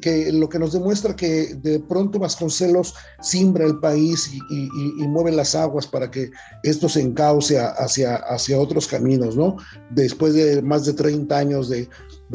que 0.00 0.30
lo 0.30 0.48
que 0.48 0.60
nos 0.60 0.72
demuestra 0.72 1.16
que 1.16 1.56
de 1.56 1.80
pronto 1.80 2.20
Vasconcelos 2.20 2.94
simbra 3.20 3.66
el 3.66 3.80
país 3.80 4.30
y, 4.48 4.68
mueve 5.08 5.32
las 5.32 5.56
aguas 5.56 5.88
para 5.88 6.08
que 6.08 6.30
esto 6.62 6.88
se 6.88 7.00
encauce 7.00 7.58
hacia, 7.58 8.14
hacia 8.14 8.60
otros 8.60 8.86
caminos, 8.86 9.36
¿no? 9.36 9.56
Después 9.90 10.34
de 10.34 10.62
más 10.62 10.86
de 10.86 10.92
30 10.92 11.36
años 11.36 11.68
de, 11.68 11.88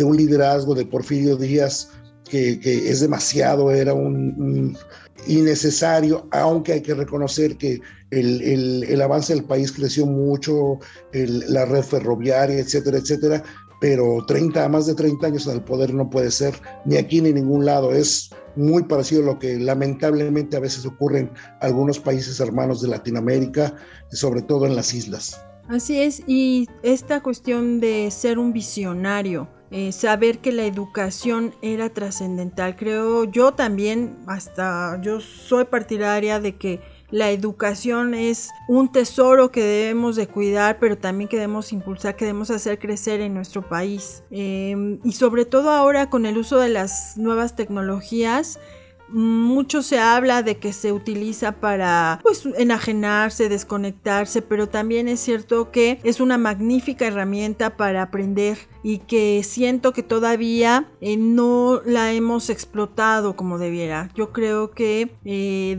un 0.03 0.17
liderazgo 0.17 0.75
de 0.75 0.85
Porfirio 0.85 1.37
Díaz, 1.37 1.87
que, 2.29 2.59
es 2.63 2.99
demasiado, 2.99 3.71
era 3.71 3.93
un, 3.93 4.77
innecesario, 5.27 6.27
aunque 6.31 6.73
hay 6.73 6.81
que 6.81 6.93
reconocer 6.93 7.57
que 7.57 7.81
el, 8.11 9.01
avance 9.01 9.33
del 9.33 9.43
país 9.43 9.71
creció 9.71 10.05
mucho, 10.05 10.79
la 11.11 11.65
red 11.65 11.83
ferroviaria, 11.83 12.59
etcétera, 12.59 12.97
etcétera, 12.97 13.43
pero 13.81 14.23
30, 14.25 14.67
más 14.69 14.87
de 14.87 14.95
30 14.95 15.27
años 15.27 15.47
en 15.47 15.53
el 15.53 15.61
poder 15.61 15.93
no 15.93 16.09
puede 16.09 16.31
ser 16.31 16.53
ni 16.85 16.97
aquí 16.97 17.21
ni 17.21 17.29
en 17.29 17.35
ningún 17.35 17.65
lado. 17.65 17.91
Es 17.91 18.29
muy 18.55 18.83
parecido 18.83 19.23
a 19.23 19.25
lo 19.25 19.39
que 19.39 19.59
lamentablemente 19.59 20.57
a 20.57 20.61
veces 20.61 20.85
ocurre 20.85 21.19
en 21.19 21.31
algunos 21.61 21.99
países 21.99 22.39
hermanos 22.39 22.81
de 22.81 22.87
Latinoamérica, 22.87 23.75
sobre 24.11 24.41
todo 24.41 24.65
en 24.65 24.75
las 24.75 24.93
islas. 24.93 25.39
Así 25.67 25.99
es, 25.99 26.21
y 26.27 26.67
esta 26.83 27.21
cuestión 27.21 27.79
de 27.79 28.11
ser 28.11 28.37
un 28.37 28.53
visionario, 28.53 29.49
eh, 29.71 29.91
saber 29.91 30.39
que 30.39 30.51
la 30.51 30.65
educación 30.65 31.55
era 31.61 31.89
trascendental, 31.89 32.75
creo 32.75 33.23
yo 33.25 33.53
también, 33.53 34.17
hasta 34.27 34.99
yo 35.01 35.19
soy 35.19 35.65
partidaria 35.65 36.39
de 36.39 36.55
que 36.55 36.81
la 37.11 37.29
educación 37.31 38.13
es 38.13 38.49
un 38.67 38.91
tesoro 38.91 39.51
que 39.51 39.63
debemos 39.63 40.15
de 40.15 40.27
cuidar, 40.27 40.79
pero 40.79 40.97
también 40.97 41.29
que 41.29 41.37
debemos 41.37 41.71
impulsar, 41.71 42.15
que 42.15 42.25
debemos 42.25 42.49
hacer 42.51 42.79
crecer 42.79 43.21
en 43.21 43.33
nuestro 43.33 43.67
país. 43.67 44.23
Em, 44.31 44.99
y 45.03 45.13
sobre 45.13 45.45
todo 45.45 45.69
ahora 45.69 46.09
con 46.09 46.25
el 46.25 46.37
uso 46.37 46.57
de 46.57 46.69
las 46.69 47.15
nuevas 47.17 47.55
tecnologías, 47.55 48.59
mucho 49.09 49.81
se 49.81 49.99
habla 49.99 50.43
de 50.43 50.57
que 50.57 50.73
se 50.73 50.91
utiliza 50.91 51.53
para 51.53 52.19
pues 52.23 52.45
enajenarse, 52.57 53.49
desconectarse, 53.49 54.41
pero 54.41 54.67
también 54.67 55.07
es 55.07 55.19
cierto 55.19 55.71
que 55.71 55.99
es 56.03 56.19
una 56.19 56.37
magnífica 56.37 57.07
herramienta 57.07 57.77
para 57.77 58.01
aprender 58.01 58.57
y 58.83 58.99
que 58.99 59.41
siento 59.43 59.93
que 59.93 60.03
todavía 60.03 60.91
eh, 61.01 61.17
no 61.17 61.81
la 61.85 62.13
hemos 62.13 62.49
explotado 62.49 63.35
como 63.35 63.57
debiera. 63.57 64.09
Yo 64.15 64.31
creo 64.31 64.71
que 64.71 65.15
eh, 65.23 65.77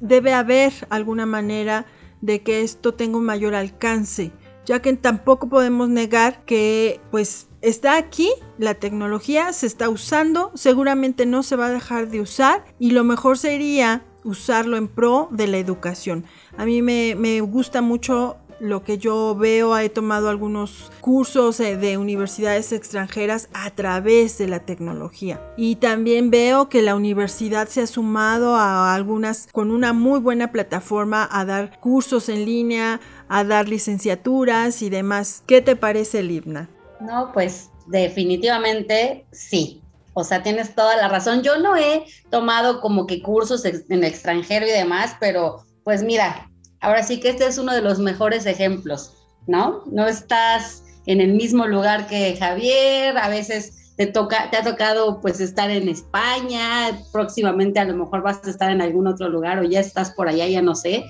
debe 0.00 0.32
haber 0.32 0.72
alguna 0.90 1.26
manera 1.26 1.86
de 2.20 2.42
que 2.42 2.62
esto 2.62 2.94
tenga 2.94 3.16
un 3.16 3.24
mayor 3.24 3.54
alcance 3.54 4.32
ya 4.70 4.80
que 4.80 4.92
tampoco 4.92 5.48
podemos 5.48 5.88
negar 5.88 6.44
que 6.44 7.00
pues 7.10 7.48
está 7.60 7.96
aquí, 7.96 8.30
la 8.56 8.74
tecnología 8.74 9.52
se 9.52 9.66
está 9.66 9.88
usando, 9.88 10.52
seguramente 10.54 11.26
no 11.26 11.42
se 11.42 11.56
va 11.56 11.66
a 11.66 11.70
dejar 11.70 12.08
de 12.08 12.20
usar 12.20 12.64
y 12.78 12.92
lo 12.92 13.02
mejor 13.02 13.36
sería 13.36 14.04
usarlo 14.22 14.76
en 14.76 14.86
pro 14.86 15.26
de 15.32 15.48
la 15.48 15.58
educación. 15.58 16.24
A 16.56 16.66
mí 16.66 16.82
me, 16.82 17.16
me 17.16 17.40
gusta 17.40 17.82
mucho 17.82 18.36
lo 18.60 18.84
que 18.84 18.98
yo 18.98 19.34
veo, 19.34 19.76
he 19.76 19.88
tomado 19.88 20.28
algunos 20.28 20.92
cursos 21.00 21.58
eh, 21.60 21.76
de 21.76 21.96
universidades 21.96 22.72
extranjeras 22.72 23.48
a 23.52 23.70
través 23.70 24.38
de 24.38 24.48
la 24.48 24.60
tecnología. 24.60 25.40
Y 25.56 25.76
también 25.76 26.30
veo 26.30 26.68
que 26.68 26.82
la 26.82 26.94
universidad 26.94 27.68
se 27.68 27.82
ha 27.82 27.86
sumado 27.86 28.54
a 28.54 28.94
algunas 28.94 29.48
con 29.50 29.70
una 29.70 29.92
muy 29.92 30.20
buena 30.20 30.52
plataforma 30.52 31.28
a 31.30 31.44
dar 31.44 31.80
cursos 31.80 32.28
en 32.28 32.44
línea, 32.44 33.00
a 33.28 33.44
dar 33.44 33.68
licenciaturas 33.68 34.82
y 34.82 34.90
demás. 34.90 35.42
¿Qué 35.46 35.62
te 35.62 35.74
parece, 35.74 36.22
Libna? 36.22 36.68
No, 37.00 37.30
pues 37.32 37.70
definitivamente 37.86 39.24
sí. 39.32 39.82
O 40.12 40.24
sea, 40.24 40.42
tienes 40.42 40.74
toda 40.74 40.96
la 40.96 41.08
razón. 41.08 41.42
Yo 41.42 41.58
no 41.58 41.76
he 41.76 42.04
tomado 42.30 42.80
como 42.80 43.06
que 43.06 43.22
cursos 43.22 43.64
en 43.64 43.84
el 43.88 44.04
extranjero 44.04 44.66
y 44.66 44.70
demás, 44.70 45.16
pero 45.18 45.64
pues 45.84 46.02
mira, 46.02 46.49
ahora 46.80 47.02
sí 47.02 47.20
que 47.20 47.30
este 47.30 47.46
es 47.46 47.58
uno 47.58 47.74
de 47.74 47.82
los 47.82 47.98
mejores 47.98 48.46
ejemplos, 48.46 49.12
¿no? 49.46 49.82
No 49.86 50.06
estás 50.06 50.82
en 51.06 51.20
el 51.20 51.34
mismo 51.34 51.66
lugar 51.66 52.06
que 52.06 52.36
Javier, 52.36 53.16
a 53.18 53.28
veces 53.28 53.94
te 53.96 54.06
toca, 54.06 54.50
te 54.50 54.56
ha 54.56 54.62
tocado 54.62 55.20
pues 55.20 55.40
estar 55.40 55.70
en 55.70 55.88
España, 55.88 56.98
próximamente 57.12 57.80
a 57.80 57.84
lo 57.84 57.94
mejor 57.94 58.22
vas 58.22 58.40
a 58.44 58.50
estar 58.50 58.70
en 58.70 58.80
algún 58.80 59.06
otro 59.06 59.28
lugar 59.28 59.58
o 59.58 59.64
ya 59.64 59.80
estás 59.80 60.12
por 60.12 60.28
allá, 60.28 60.46
ya 60.46 60.62
no 60.62 60.74
sé, 60.74 61.04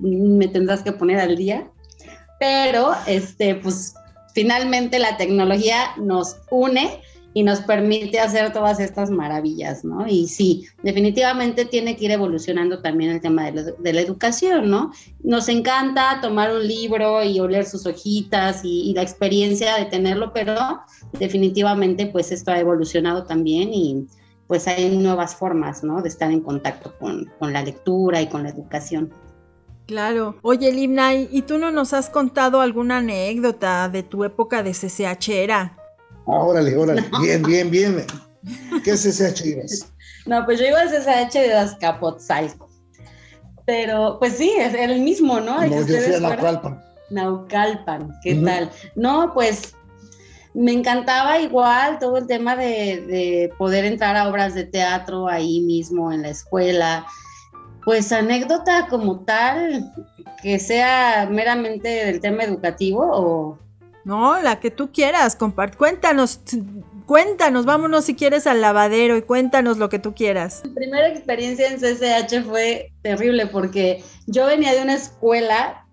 me 0.00 0.46
tendrás 0.48 0.82
que 0.82 0.92
poner 0.92 1.18
al 1.18 1.36
día. 1.36 1.68
Pero 2.38 2.92
este 3.06 3.54
pues 3.56 3.94
finalmente 4.34 4.98
la 4.98 5.16
tecnología 5.16 5.92
nos 5.96 6.36
une 6.50 7.00
y 7.36 7.42
nos 7.42 7.60
permite 7.60 8.18
hacer 8.18 8.50
todas 8.50 8.80
estas 8.80 9.10
maravillas, 9.10 9.84
¿no? 9.84 10.08
Y 10.08 10.26
sí, 10.26 10.68
definitivamente 10.82 11.66
tiene 11.66 11.94
que 11.94 12.06
ir 12.06 12.12
evolucionando 12.12 12.80
también 12.80 13.10
el 13.10 13.20
tema 13.20 13.50
de 13.50 13.92
la, 13.92 14.00
educación, 14.00 14.70
¿no? 14.70 14.90
Nos 15.22 15.50
encanta 15.50 16.18
tomar 16.22 16.50
un 16.50 16.66
libro 16.66 17.22
y 17.22 17.38
oler 17.38 17.66
sus 17.66 17.84
hojitas 17.84 18.62
y, 18.64 18.94
la 18.94 19.02
experiencia 19.02 19.76
de 19.76 19.84
tenerlo, 19.84 20.32
pero 20.32 20.80
definitivamente 21.18 22.06
pues 22.06 22.32
esto 22.32 22.52
ha 22.52 22.58
evolucionado 22.58 23.24
también 23.24 23.74
y 23.74 24.06
pues 24.46 24.66
hay 24.66 24.96
nuevas 24.96 25.36
formas, 25.36 25.84
¿no? 25.84 26.00
De 26.00 26.08
estar 26.08 26.32
en 26.32 26.40
contacto 26.40 26.94
con, 26.98 27.30
con 27.38 27.52
la 27.52 27.62
lectura 27.62 28.22
y 28.22 28.28
con 28.28 28.44
la 28.44 28.48
educación. 28.48 29.12
Claro. 29.86 30.36
Oye, 30.40 30.72
Limna, 30.72 31.12
¿y 31.12 31.42
tú 31.42 31.58
no 31.58 31.70
nos 31.70 31.92
has 31.92 32.08
contado 32.08 32.62
alguna 32.62 32.96
anécdota 32.96 33.90
de 33.90 34.02
tu 34.02 34.24
época 34.24 34.62
de 34.62 34.70
CCH 34.70 35.28
era? 35.28 35.76
Órale, 36.26 36.76
órale. 36.76 37.04
Bien, 37.22 37.42
bien, 37.42 37.70
bien. 37.70 38.06
¿Qué 38.84 38.92
es 38.92 39.02
CCH 39.02 39.46
ibas? 39.46 39.92
No, 40.26 40.44
pues 40.44 40.58
yo 40.58 40.66
iba 40.66 40.80
a 40.80 40.86
CCH 40.86 41.34
de 41.34 41.54
Azcapotzalco. 41.54 42.68
Pero, 43.64 44.18
pues 44.18 44.32
sí, 44.32 44.52
es 44.58 44.74
el 44.74 45.00
mismo, 45.00 45.38
¿no? 45.38 45.60
No, 45.60 45.66
yo 45.66 45.96
fui 45.96 46.14
a 46.14 46.18
Naucalpan. 46.18 46.82
Naucalpan, 47.10 48.12
¿qué 48.24 48.34
tal? 48.34 48.68
No, 48.96 49.32
pues 49.32 49.76
me 50.52 50.72
encantaba 50.72 51.38
igual 51.38 51.98
todo 52.00 52.16
el 52.16 52.26
tema 52.26 52.56
de, 52.56 53.04
de, 53.06 53.52
poder 53.58 53.84
entrar 53.84 54.16
a 54.16 54.28
obras 54.28 54.54
de 54.54 54.64
teatro 54.64 55.28
ahí 55.28 55.60
mismo 55.60 56.10
en 56.10 56.22
la 56.22 56.30
escuela. 56.30 57.06
Pues 57.84 58.10
anécdota 58.10 58.88
como 58.88 59.20
tal, 59.20 59.92
que 60.42 60.58
sea 60.58 61.28
meramente 61.30 61.88
del 61.88 62.20
tema 62.20 62.42
educativo 62.42 63.08
o... 63.12 63.58
No, 64.06 64.40
la 64.40 64.60
que 64.60 64.70
tú 64.70 64.92
quieras, 64.92 65.34
compart 65.34 65.74
cuéntanos, 65.74 66.38
cuéntanos, 67.06 67.64
vámonos 67.64 68.04
si 68.04 68.14
quieres 68.14 68.46
al 68.46 68.60
lavadero 68.60 69.16
y 69.16 69.22
cuéntanos 69.22 69.78
lo 69.78 69.88
que 69.88 69.98
tú 69.98 70.14
quieras. 70.14 70.62
Mi 70.62 70.70
primera 70.70 71.08
experiencia 71.08 71.66
en 71.68 71.80
CCH 71.80 72.46
fue 72.46 72.92
terrible 73.02 73.48
porque 73.48 74.04
yo 74.28 74.46
venía 74.46 74.74
de 74.74 74.82
una 74.82 74.94
escuela 74.94 75.88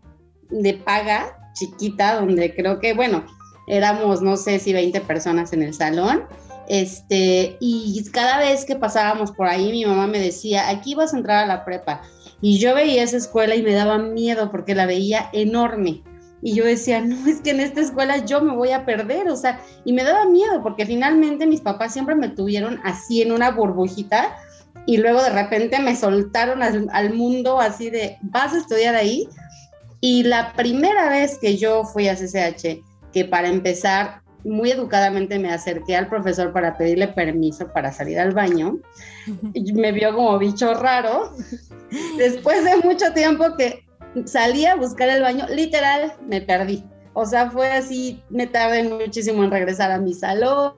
de 0.52 0.76
paga 0.76 1.36
chiquita 1.56 2.13
donde 2.21 2.54
creo 2.54 2.80
que, 2.80 2.93
bueno, 2.93 3.26
éramos 3.65 4.21
no 4.21 4.38
sé 4.38 4.60
si 4.60 4.73
20 4.73 5.02
personas 5.02 5.52
en 5.52 5.63
el 5.63 5.73
salón. 5.73 6.26
Este, 6.67 7.58
y 7.60 7.99
cada 8.12 8.38
vez 8.38 8.63
que 8.65 8.76
pasábamos 8.76 9.32
por 9.32 9.47
ahí, 9.47 9.71
mi 9.71 9.86
mamá 9.86 10.06
me 10.06 10.19
decía, 10.19 10.69
aquí 10.69 10.93
vas 10.93 11.15
a 11.15 11.17
entrar 11.17 11.45
a 11.45 11.47
la 11.47 11.65
prepa. 11.65 12.04
Y 12.41 12.60
yo 12.60 12.76
veía 12.76 13.02
esa 13.02 13.17
escuela 13.17 13.56
y 13.56 13.63
me 13.63 13.73
daba 13.73 13.97
miedo 13.97 14.52
porque 14.52 14.76
la 14.76 14.86
veía 14.86 15.32
enorme. 15.34 16.04
Y 16.43 16.56
yo 16.56 16.65
decía, 16.65 17.01
no, 17.01 17.25
es 17.27 17.41
que 17.41 17.51
en 17.51 17.62
esta 17.62 17.82
escuela 17.82 18.17
yo 18.17 18.41
me 18.41 18.53
voy 18.53 18.71
a 18.71 18.86
perder, 18.86 19.29
o 19.29 19.36
sea, 19.36 19.62
y 19.86 19.93
me 19.93 20.03
daba 20.03 20.25
miedo 20.25 20.62
porque 20.62 20.86
finalmente 20.86 21.47
mis 21.47 21.62
papás 21.62 21.93
siempre 21.93 22.15
me 22.15 22.29
tuvieron 22.29 22.79
así 22.84 23.21
en 23.21 23.32
una 23.32 23.51
burbujita 23.51 24.36
y 24.86 24.97
luego 24.97 25.23
de 25.23 25.29
repente 25.29 25.79
me 25.79 25.95
soltaron 25.95 26.62
al, 26.62 26.89
al 26.91 27.13
mundo 27.13 27.62
así 27.62 27.89
de, 27.89 28.17
vas 28.23 28.53
a 28.53 28.58
estudiar 28.58 28.95
ahí. 28.95 29.27
Y 30.01 30.23
la 30.23 30.51
primera 30.53 31.08
vez 31.08 31.38
que 31.39 31.56
yo 31.56 31.86
fui 31.86 32.10
a 32.10 32.15
CCH, 32.15 32.84
que 33.13 33.23
para 33.23 33.47
empezar, 33.47 34.21
muy 34.43 34.71
educadamente 34.71 35.39
me 35.39 35.51
acerqué 35.51 35.95
al 35.95 36.08
profesor 36.08 36.51
para 36.51 36.77
pedirle 36.77 37.08
permiso 37.08 37.71
para 37.71 37.91
salir 37.91 38.19
al 38.19 38.32
baño. 38.32 38.79
Me 39.73 39.91
vio 39.91 40.13
como 40.13 40.38
bicho 40.38 40.73
raro. 40.73 41.34
Después 42.17 42.63
de 42.63 42.77
mucho 42.77 43.13
tiempo 43.13 43.45
que 43.58 43.86
salí 44.26 44.65
a 44.65 44.76
buscar 44.76 45.10
el 45.10 45.21
baño, 45.21 45.45
literal, 45.49 46.13
me 46.28 46.41
perdí. 46.41 46.84
O 47.13 47.26
sea, 47.26 47.52
fue 47.52 47.71
así, 47.71 48.23
me 48.30 48.47
tardé 48.47 48.84
muchísimo 48.84 49.43
en 49.43 49.52
regresar 49.52 49.91
a 49.91 49.99
mi 49.99 50.13
salón. 50.13 50.73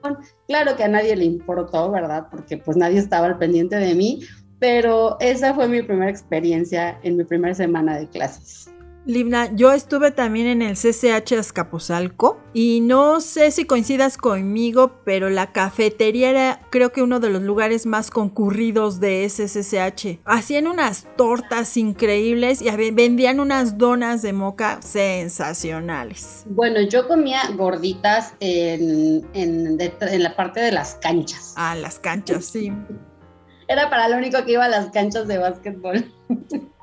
Claro 0.46 0.76
que 0.76 0.84
a 0.84 0.88
nadie 0.88 1.16
le 1.16 1.24
importó, 1.24 1.90
¿verdad? 1.90 2.26
Porque 2.30 2.58
pues 2.58 2.76
nadie 2.76 2.98
estaba 2.98 3.26
al 3.26 3.38
pendiente 3.38 3.76
de 3.76 3.94
mí, 3.94 4.20
pero 4.58 5.16
esa 5.20 5.54
fue 5.54 5.66
mi 5.66 5.82
primera 5.82 6.10
experiencia 6.10 6.98
en 7.02 7.16
mi 7.16 7.24
primera 7.24 7.54
semana 7.54 7.98
de 7.98 8.08
clases. 8.08 8.70
Libna, 9.06 9.54
yo 9.54 9.72
estuve 9.72 10.10
también 10.10 10.48
en 10.48 10.62
el 10.62 10.74
CCH 10.74 11.38
Azcapotzalco 11.38 12.40
y 12.52 12.80
no 12.80 13.20
sé 13.20 13.52
si 13.52 13.64
coincidas 13.64 14.16
conmigo, 14.16 15.00
pero 15.04 15.30
la 15.30 15.52
cafetería 15.52 16.30
era 16.30 16.60
creo 16.70 16.90
que 16.90 17.02
uno 17.02 17.20
de 17.20 17.30
los 17.30 17.40
lugares 17.40 17.86
más 17.86 18.10
concurridos 18.10 18.98
de 18.98 19.24
ese 19.24 19.46
CCH. 19.46 20.18
Hacían 20.24 20.66
unas 20.66 21.06
tortas 21.16 21.76
increíbles 21.76 22.60
y 22.60 22.90
vendían 22.90 23.38
unas 23.38 23.78
donas 23.78 24.22
de 24.22 24.32
moca 24.32 24.82
sensacionales. 24.82 26.42
Bueno, 26.46 26.80
yo 26.80 27.06
comía 27.06 27.42
gorditas 27.56 28.34
en, 28.40 29.24
en, 29.34 29.78
en 29.80 30.22
la 30.22 30.34
parte 30.34 30.58
de 30.58 30.72
las 30.72 30.96
canchas. 30.96 31.54
Ah, 31.56 31.76
las 31.76 32.00
canchas, 32.00 32.44
sí. 32.46 32.72
Era 33.68 33.90
para 33.90 34.08
lo 34.08 34.16
único 34.16 34.44
que 34.44 34.52
iba 34.52 34.64
a 34.64 34.68
las 34.68 34.90
canchas 34.90 35.26
de 35.26 35.38
básquetbol. 35.38 36.12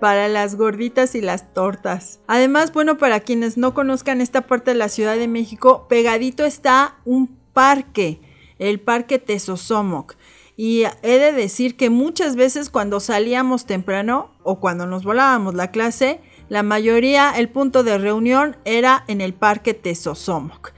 para 0.00 0.28
las 0.28 0.56
gorditas 0.56 1.14
y 1.14 1.20
las 1.20 1.52
tortas. 1.54 2.20
Además, 2.26 2.72
bueno, 2.72 2.98
para 2.98 3.20
quienes 3.20 3.56
no 3.56 3.74
conozcan 3.74 4.20
esta 4.20 4.42
parte 4.42 4.72
de 4.72 4.76
la 4.76 4.88
Ciudad 4.88 5.16
de 5.16 5.28
México, 5.28 5.86
pegadito 5.88 6.44
está 6.44 6.96
un 7.04 7.38
parque, 7.52 8.20
el 8.58 8.80
Parque 8.80 9.18
Tesosomoc. 9.18 10.16
Y 10.56 10.84
he 11.02 11.18
de 11.18 11.32
decir 11.32 11.76
que 11.76 11.88
muchas 11.88 12.34
veces 12.34 12.68
cuando 12.68 12.98
salíamos 13.00 13.64
temprano 13.64 14.32
o 14.42 14.58
cuando 14.58 14.86
nos 14.86 15.04
volábamos 15.04 15.54
la 15.54 15.70
clase, 15.70 16.20
la 16.48 16.62
mayoría, 16.62 17.30
el 17.36 17.48
punto 17.48 17.84
de 17.84 17.98
reunión 17.98 18.56
era 18.64 19.04
en 19.06 19.20
el 19.20 19.34
Parque 19.34 19.74
Tesosomoc. 19.74 20.72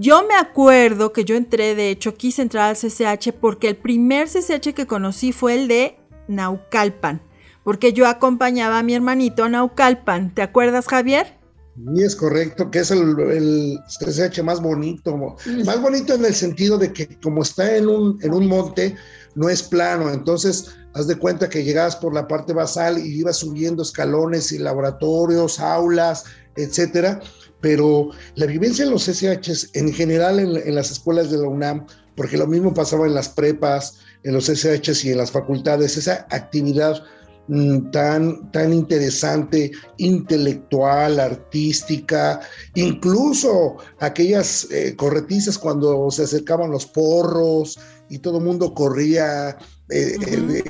Yo 0.00 0.24
me 0.28 0.36
acuerdo 0.36 1.12
que 1.12 1.24
yo 1.24 1.34
entré, 1.34 1.74
de 1.74 1.90
hecho, 1.90 2.14
quise 2.14 2.40
entrar 2.40 2.70
al 2.70 2.76
CCH 2.76 3.32
porque 3.32 3.68
el 3.68 3.76
primer 3.76 4.28
CCH 4.28 4.72
que 4.72 4.86
conocí 4.86 5.32
fue 5.32 5.56
el 5.56 5.66
de 5.66 5.98
Naucalpan, 6.28 7.20
porque 7.64 7.92
yo 7.92 8.06
acompañaba 8.06 8.78
a 8.78 8.84
mi 8.84 8.94
hermanito 8.94 9.42
a 9.42 9.48
Naucalpan. 9.48 10.32
¿Te 10.36 10.42
acuerdas, 10.42 10.86
Javier? 10.86 11.36
Sí, 11.74 12.04
es 12.04 12.14
correcto, 12.14 12.70
que 12.70 12.78
es 12.78 12.92
el, 12.92 13.80
CCH 13.88 14.40
más 14.44 14.62
bonito, 14.62 15.16
más 15.64 15.82
bonito 15.82 16.14
en 16.14 16.24
el 16.24 16.34
sentido 16.34 16.78
de 16.78 16.92
que 16.92 17.18
como 17.20 17.42
está 17.42 17.74
en 17.74 17.88
un, 17.88 18.20
en 18.22 18.32
un 18.34 18.46
monte, 18.46 18.94
no 19.34 19.48
es 19.48 19.64
plano, 19.64 20.10
entonces 20.10 20.76
haz 20.94 21.08
de 21.08 21.16
cuenta 21.16 21.48
que 21.48 21.64
llegabas 21.64 21.96
por 21.96 22.14
la 22.14 22.28
parte 22.28 22.52
basal 22.52 22.98
y 22.98 23.18
ibas 23.18 23.38
subiendo 23.38 23.82
escalones 23.82 24.52
y 24.52 24.58
laboratorios, 24.58 25.58
aulas, 25.58 26.24
etcétera, 26.54 27.20
pero 27.60 28.10
la 28.36 28.46
vivencia 28.46 28.84
en 28.84 28.90
los 28.90 29.08
SHs, 29.08 29.70
en 29.74 29.92
general 29.92 30.38
en, 30.38 30.74
las 30.74 30.90
escuelas 30.90 31.30
de 31.30 31.38
la 31.38 31.48
UNAM, 31.48 31.86
porque 32.14 32.36
lo 32.36 32.46
mismo 32.46 32.74
pasaba 32.74 33.06
en 33.06 33.14
las 33.14 33.28
prepas, 33.28 33.98
en 34.24 34.34
los 34.34 34.48
SHs 34.48 35.04
y 35.04 35.12
en 35.12 35.18
las 35.18 35.30
facultades, 35.30 35.96
esa 35.96 36.26
actividad 36.30 37.02
mm, 37.48 37.90
tan, 37.90 38.50
tan 38.52 38.72
interesante, 38.72 39.72
intelectual, 39.96 41.18
artística, 41.18 42.40
incluso 42.74 43.76
aquellas 43.98 44.68
eh, 44.70 44.94
corretizas 44.96 45.58
cuando 45.58 46.10
se 46.10 46.24
acercaban 46.24 46.70
los 46.70 46.86
porros 46.86 47.78
y 48.08 48.18
todo 48.18 48.38
el 48.38 48.44
mundo 48.44 48.72
corría 48.74 49.56
eh, 49.90 50.16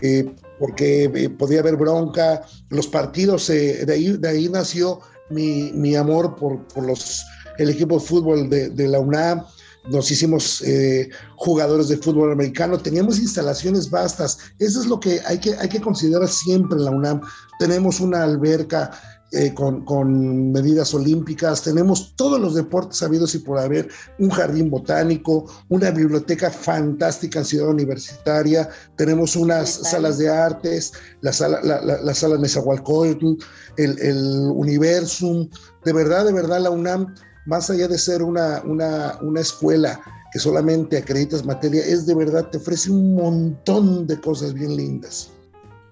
eh, 0.03 0.35
porque 0.59 1.31
podía 1.39 1.61
haber 1.61 1.77
bronca, 1.77 2.43
los 2.69 2.89
partidos, 2.89 3.47
de, 3.49 3.87
ahí, 3.89 4.17
de 4.17 4.29
ahí 4.29 4.49
nació 4.49 5.01
mi, 5.31 5.73
mi 5.73 5.95
amor 5.97 6.37
por, 6.37 6.67
por, 6.69 6.87
los, 6.87 7.25
el 7.59 7.71
equipo 7.71 7.99
de 7.99 8.07
fútbol 8.07 8.49
de, 8.49 8.89
la 8.89 8.99
UNAM, 9.01 9.45
nos 9.91 10.11
hicimos 10.11 10.63
eh, 10.63 11.09
jugadores 11.37 11.89
de 11.89 11.97
fútbol 11.97 12.33
americano, 12.33 12.79
teníamos 12.79 13.19
instalaciones 13.19 13.91
vastas, 13.91 14.39
eso 14.59 14.81
es 14.81 14.87
lo 14.87 15.01
que 15.01 15.21
hay 15.27 15.39
que, 15.39 15.55
hay 15.55 15.69
que 15.69 15.81
considerar 15.81 16.29
siempre 16.29 16.79
en 16.79 16.85
la 16.85 16.91
UNAM. 16.91 17.21
Tenemos 17.59 18.01
una 18.01 18.23
alberca 18.23 18.91
eh, 19.33 19.53
con, 19.53 19.85
con, 19.85 20.53
medidas 20.53 20.95
olímpicas, 20.95 21.63
tenemos 21.63 22.15
todos 22.17 22.41
los 22.41 22.55
deportes 22.55 23.03
habidos 23.03 23.35
y 23.35 23.41
por 23.41 23.59
haber, 23.59 23.89
un 24.19 24.31
jardín 24.31 24.71
botánico, 24.71 25.45
una 25.69 25.91
biblioteca 25.91 26.51
fantástica 26.51 27.41
en 27.41 27.45
Ciudad 27.45 27.69
Universitaria, 27.69 28.69
tenemos 28.97 29.37
unas 29.37 29.69
salas 29.69 30.17
de 30.17 30.31
artes, 30.31 30.93
la 31.21 31.33
sala, 31.33 31.61
la, 31.63 31.81
la, 31.83 32.01
la 32.01 32.15
sala 32.15 32.39
Nezahualcóyotl, 32.39 33.37
el, 33.77 33.99
el 33.99 34.51
Universum, 34.55 35.49
de 35.85 35.93
verdad, 35.93 36.25
de 36.25 36.33
verdad 36.33 36.61
la 36.61 36.71
UNAM, 36.71 37.15
más 37.45 37.69
allá 37.71 37.87
de 37.87 37.99
ser 37.99 38.23
una, 38.23 38.63
una, 38.65 39.19
una 39.21 39.41
escuela 39.41 40.01
que 40.33 40.39
solamente 40.39 40.99
acreditas 40.99 41.45
materia, 41.45 41.85
es 41.85 42.07
de 42.07 42.15
verdad, 42.15 42.49
te 42.51 42.59
ofrece 42.59 42.91
un 42.91 43.15
montón 43.15 44.07
de 44.07 44.21
cosas 44.21 44.53
bien 44.53 44.77
lindas. 44.77 45.31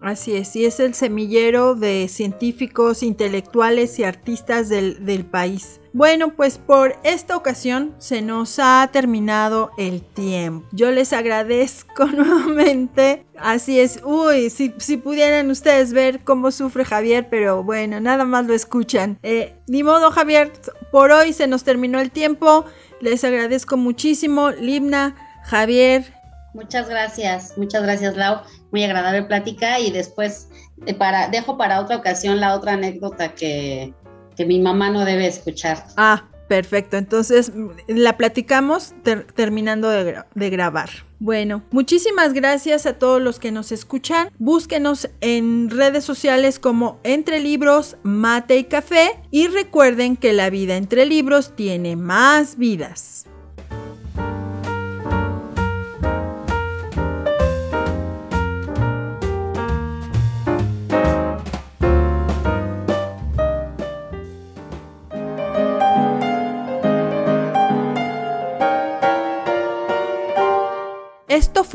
Así 0.01 0.37
es, 0.37 0.55
y 0.55 0.67
es 0.67 0.79
el 0.79 0.95
semillero 0.95 1.75
de 1.75 2.09
científicos, 2.09 3.03
intelectuales 3.03 3.99
y 3.99 4.05
artistas 4.05 4.69
del, 4.69 5.05
del, 5.05 5.25
país. 5.25 5.81
Bueno, 5.93 6.35
pues 6.35 6.59
por 6.59 6.97
esta 7.03 7.37
ocasión 7.37 7.95
se 7.99 8.21
nos 8.21 8.59
ha 8.59 8.89
terminado 8.93 9.71
el 9.79 10.03
tiempo. 10.03 10.69
Yo 10.73 10.91
les 10.91 11.13
agradezco 11.13 12.07
nuevamente. 12.07 13.25
Así 13.39 13.81
es, 13.81 14.01
uy, 14.05 14.51
si, 14.51 14.75
si 14.77 14.99
pudieran 14.99 15.51
ustedes 15.51 15.93
ver 15.93 16.23
cómo 16.25 16.51
sufre 16.51 16.85
Javier, 16.85 17.29
pero 17.31 17.65
bueno, 17.65 17.99
nada 18.01 18.25
más 18.25 18.47
lo 18.47 18.53
escuchan. 18.53 19.19
Eh, 19.23 19.55
ni 19.67 19.83
modo, 19.83 20.11
Javier, 20.11 20.53
por 20.93 21.11
hoy 21.11 21.33
se 21.33 21.47
nos 21.47 21.65
terminó 21.65 22.01
el 22.01 22.11
tiempo. 22.11 22.67
Les 23.01 23.25
agradezco 23.25 23.77
muchísimo, 23.77 24.51
Libna, 24.51 25.17
Javier, 25.45 26.16
Muchas 26.57 26.89
gracias, 26.89 27.53
muchas 27.59 27.83
gracias 27.83 28.17
Lau, 28.17 28.41
muy 28.73 28.83
agradable 28.83 29.25
plática 29.25 29.79
y 29.79 29.91
después 29.91 30.49
eh, 30.87 30.95
para, 30.95 31.29
dejo 31.29 31.59
para 31.59 31.83
otra 31.83 31.99
ocasión 31.99 32.41
la 32.41 32.55
otra 32.55 32.73
anécdota 32.73 33.35
que, 33.35 33.93
que 34.35 34.47
mi 34.47 34.59
mamá 34.59 34.89
no 34.89 35.05
debe 35.05 35.27
escuchar. 35.27 35.85
Ah, 35.99 36.25
perfecto, 36.49 36.97
entonces 36.97 37.53
la 37.89 38.17
platicamos 38.17 38.95
ter 39.03 39.25
terminando 39.35 39.91
de, 39.91 40.05
gra 40.05 40.27
de 40.35 40.49
grabar. 40.49 40.89
Bueno, 41.19 41.63
muchísimas 41.73 42.33
gracias 42.33 42.87
a 42.87 42.95
todos 42.95 43.21
los 43.21 43.39
que 43.39 43.53
nos 43.53 43.71
escuchan. 43.71 44.31
Búsquenos 44.39 45.11
en 45.21 45.69
redes 45.69 46.05
sociales 46.05 46.59
como 46.59 47.01
Entre 47.05 47.39
Libros, 47.39 47.99
Mate 48.03 48.57
y 48.57 48.65
Café. 48.65 49.21
Y 49.31 49.49
recuerden 49.49 50.17
que 50.17 50.33
la 50.33 50.49
vida 50.49 50.77
entre 50.77 51.05
libros 51.05 51.55
tiene 51.55 51.97
más 51.97 52.57
vidas. 52.57 53.27